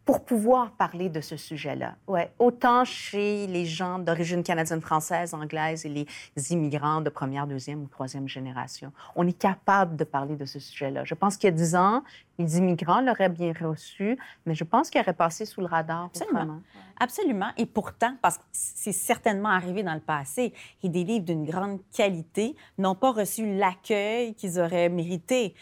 pour 0.05 0.23
pouvoir 0.25 0.71
parler 0.71 1.09
de 1.09 1.21
ce 1.21 1.37
sujet-là. 1.37 1.95
Ouais. 2.07 2.31
Autant 2.39 2.83
chez 2.83 3.45
les 3.45 3.65
gens 3.65 3.99
d'origine 3.99 4.41
canadienne, 4.41 4.81
française, 4.81 5.33
anglaise 5.35 5.85
et 5.85 5.89
les 5.89 6.07
immigrants 6.51 7.01
de 7.01 7.09
première, 7.09 7.45
deuxième 7.45 7.83
ou 7.83 7.87
troisième 7.87 8.27
génération. 8.27 8.91
On 9.15 9.27
est 9.27 9.37
capable 9.37 9.95
de 9.95 10.03
parler 10.03 10.35
de 10.35 10.45
ce 10.45 10.59
sujet-là. 10.59 11.03
Je 11.05 11.13
pense 11.13 11.37
qu'il 11.37 11.47
y 11.47 11.53
a 11.53 11.55
dix 11.55 11.75
ans, 11.75 12.03
les 12.39 12.57
immigrants 12.57 13.01
l'auraient 13.01 13.29
bien 13.29 13.53
reçu, 13.53 14.17
mais 14.45 14.55
je 14.55 14.63
pense 14.63 14.89
qu'il 14.89 14.99
aurait 15.01 15.13
passé 15.13 15.45
sous 15.45 15.59
le 15.59 15.67
radar. 15.67 16.05
Absolument. 16.05 16.39
autrement. 16.39 16.61
Absolument. 17.01 17.49
Et 17.57 17.65
pourtant, 17.65 18.15
parce 18.21 18.37
que 18.37 18.43
c'est 18.51 18.93
certainement 18.93 19.49
arrivé 19.49 19.83
dans 19.83 19.93
le 19.93 19.99
passé, 19.99 20.53
et 20.81 20.89
des 20.89 21.03
livres 21.03 21.25
d'une 21.25 21.45
grande 21.45 21.79
qualité 21.93 22.55
n'ont 22.77 22.95
pas 22.95 23.11
reçu 23.11 23.57
l'accueil 23.57 24.33
qu'ils 24.35 24.59
auraient 24.59 24.89
mérité. 24.89 25.53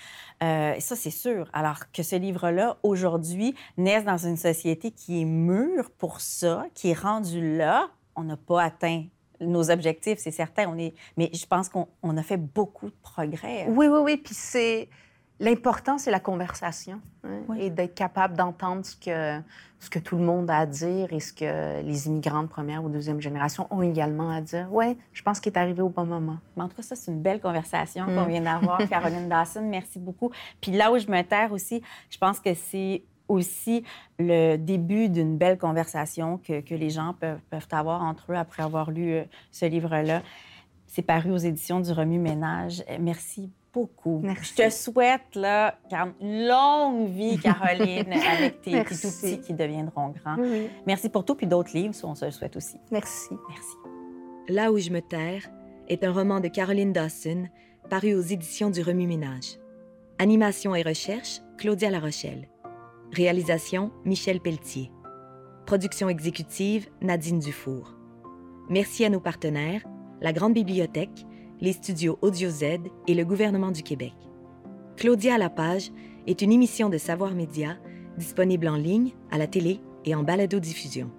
Euh, 0.44 0.80
ça, 0.80 0.96
c'est 0.96 1.12
sûr. 1.12 1.50
Alors 1.52 1.92
que 1.92 2.04
ce 2.04 2.16
livre-là, 2.16 2.78
aujourd'hui, 2.84 3.56
naisse 3.78 4.06
dans 4.06 4.18
une 4.18 4.38
société 4.38 4.92
qui 4.92 5.22
est 5.22 5.26
mûre 5.26 5.90
pour 5.98 6.22
ça, 6.22 6.66
qui 6.74 6.92
est 6.92 7.00
rendue 7.00 7.58
là. 7.58 7.90
On 8.16 8.24
n'a 8.24 8.38
pas 8.38 8.64
atteint 8.64 9.06
nos 9.40 9.70
objectifs, 9.70 10.20
c'est 10.20 10.32
certain. 10.32 10.68
On 10.68 10.78
est... 10.78 10.94
Mais 11.18 11.30
je 11.34 11.46
pense 11.46 11.70
qu'on 11.70 11.88
on 12.04 12.18
a 12.18 12.24
fait 12.24 12.38
beaucoup 12.38 12.88
de 12.88 12.96
progrès. 13.02 13.66
Oui, 13.70 13.88
oui, 13.88 14.00
oui. 14.04 14.18
Puis 14.18 14.36
c'est. 14.36 14.90
L'important, 15.40 15.98
c'est 16.00 16.10
la 16.10 16.20
conversation 16.20 17.00
hein, 17.24 17.42
Oui. 17.48 17.58
et 17.62 17.70
d'être 17.70 17.94
capable 17.94 18.36
d'entendre 18.36 18.84
ce 18.84 18.96
que, 18.96 19.40
ce 19.80 19.90
que 19.90 20.00
tout 20.00 20.18
le 20.18 20.24
monde 20.24 20.50
a 20.50 20.58
à 20.60 20.66
dire 20.66 21.14
et 21.14 21.20
ce 21.20 21.32
que 21.32 21.82
les 21.84 22.08
immigrants 22.08 22.42
de 22.42 22.48
première 22.48 22.84
ou 22.84 22.90
deuxième 22.90 23.22
génération 23.22 23.68
ont 23.70 23.84
également 23.84 24.32
à 24.32 24.42
dire. 24.42 24.68
Oui, 24.72 24.98
je 25.14 25.22
pense 25.22 25.40
qu'il 25.40 25.54
est 25.54 25.58
arrivé 25.60 25.82
au 25.84 25.90
bon 25.90 26.06
moment. 26.06 26.38
Mais 26.56 26.64
en 26.64 26.68
tout 26.68 26.76
cas, 26.78 26.82
ça, 26.82 26.96
c'est 26.96 27.12
une 27.12 27.22
belle 27.22 27.40
conversation 27.40 28.06
Mm. 28.06 28.16
qu'on 28.16 28.26
vient 28.26 28.42
d'avoir, 28.42 28.78
Caroline 28.90 29.30
Dawson. 29.30 29.62
Merci 29.70 30.00
beaucoup. 30.00 30.32
Puis 30.60 30.72
là 30.72 30.92
où 30.92 30.98
je 30.98 31.08
me 31.08 31.22
terre 31.22 31.52
aussi, 31.52 31.84
je 32.10 32.18
pense 32.18 32.40
que 32.40 32.54
c'est 32.56 33.04
aussi 33.28 33.84
le 34.18 34.56
début 34.56 35.10
d'une 35.10 35.38
belle 35.38 35.58
conversation 35.60 36.38
que, 36.40 36.62
que 36.62 36.74
les 36.74 36.90
gens 36.90 37.14
peuvent, 37.14 37.42
peuvent 37.52 37.68
avoir 37.72 38.02
entre 38.02 38.32
eux 38.32 38.36
après 38.36 38.64
avoir 38.64 38.90
lu 38.90 39.12
euh, 39.14 39.24
ce 39.52 39.66
livre-là. 39.66 40.22
C'est 40.88 41.02
paru 41.02 41.32
aux 41.32 41.38
éditions 41.38 41.82
du 41.82 41.92
Remue-Ménage. 41.92 42.84
Euh, 42.90 42.98
Merci 43.00 43.52
beaucoup. 43.78 44.20
Merci. 44.24 44.54
Je 44.58 44.64
te 44.64 44.70
souhaite 44.72 45.36
là, 45.36 45.78
Car- 45.90 46.10
une 46.20 46.48
longue 46.48 47.10
vie, 47.10 47.38
Caroline, 47.44 48.12
avec 48.14 48.62
tes, 48.62 48.72
tes 48.72 48.78
Merci. 48.78 49.02
tout 49.08 49.14
petits 49.22 49.40
qui 49.42 49.54
deviendront 49.54 50.10
grands. 50.10 50.38
Oui. 50.40 50.68
Merci 50.86 51.10
pour 51.10 51.24
tout, 51.26 51.36
puis 51.36 51.48
d'autres 51.48 51.72
livres, 51.74 51.94
on 52.04 52.16
se 52.16 52.26
le 52.26 52.32
souhaite 52.32 52.56
aussi. 52.56 52.78
Merci. 52.92 53.30
Merci. 53.50 53.76
Là 54.50 54.72
où 54.72 54.78
je 54.78 54.90
me 54.90 55.02
terre 55.02 55.44
est 55.88 56.04
un 56.04 56.12
roman 56.12 56.40
de 56.40 56.48
Caroline 56.48 56.94
Dawson 56.94 57.48
paru 57.90 58.14
aux 58.16 58.22
éditions 58.22 58.70
du 58.70 58.82
Remue-Ménage. 58.82 59.58
Animation 60.20 60.74
et 60.76 60.82
recherche, 60.82 61.42
Claudia 61.58 61.90
Larochelle. 61.90 62.48
Réalisation, 63.14 63.92
Michel 64.06 64.40
Pelletier. 64.42 64.92
Production 65.66 66.10
exécutive, 66.10 66.88
Nadine 67.02 67.40
Dufour. 67.40 67.94
Merci 68.70 69.06
à 69.06 69.10
nos 69.10 69.20
partenaires, 69.20 69.84
la 70.22 70.34
Grande 70.34 70.54
Bibliothèque, 70.54 71.26
les 71.62 71.74
studios 71.74 72.18
Audio 72.22 72.50
Z 72.50 72.64
et 73.08 73.14
le 73.14 73.26
gouvernement 73.26 73.72
du 73.72 73.84
Québec. 73.84 74.14
Claudia 74.96 75.36
à 75.36 75.38
la 75.38 75.50
page 75.50 75.92
est 76.28 76.42
une 76.42 76.52
émission 76.52 76.90
de 76.90 76.98
Savoir 76.98 77.34
Média 77.34 77.78
disponible 78.18 78.68
en 78.68 78.76
ligne, 78.76 79.14
à 79.32 79.38
la 79.38 79.48
télé 79.48 79.80
et 80.06 80.16
en 80.16 80.24
balado-diffusion. 80.24 81.12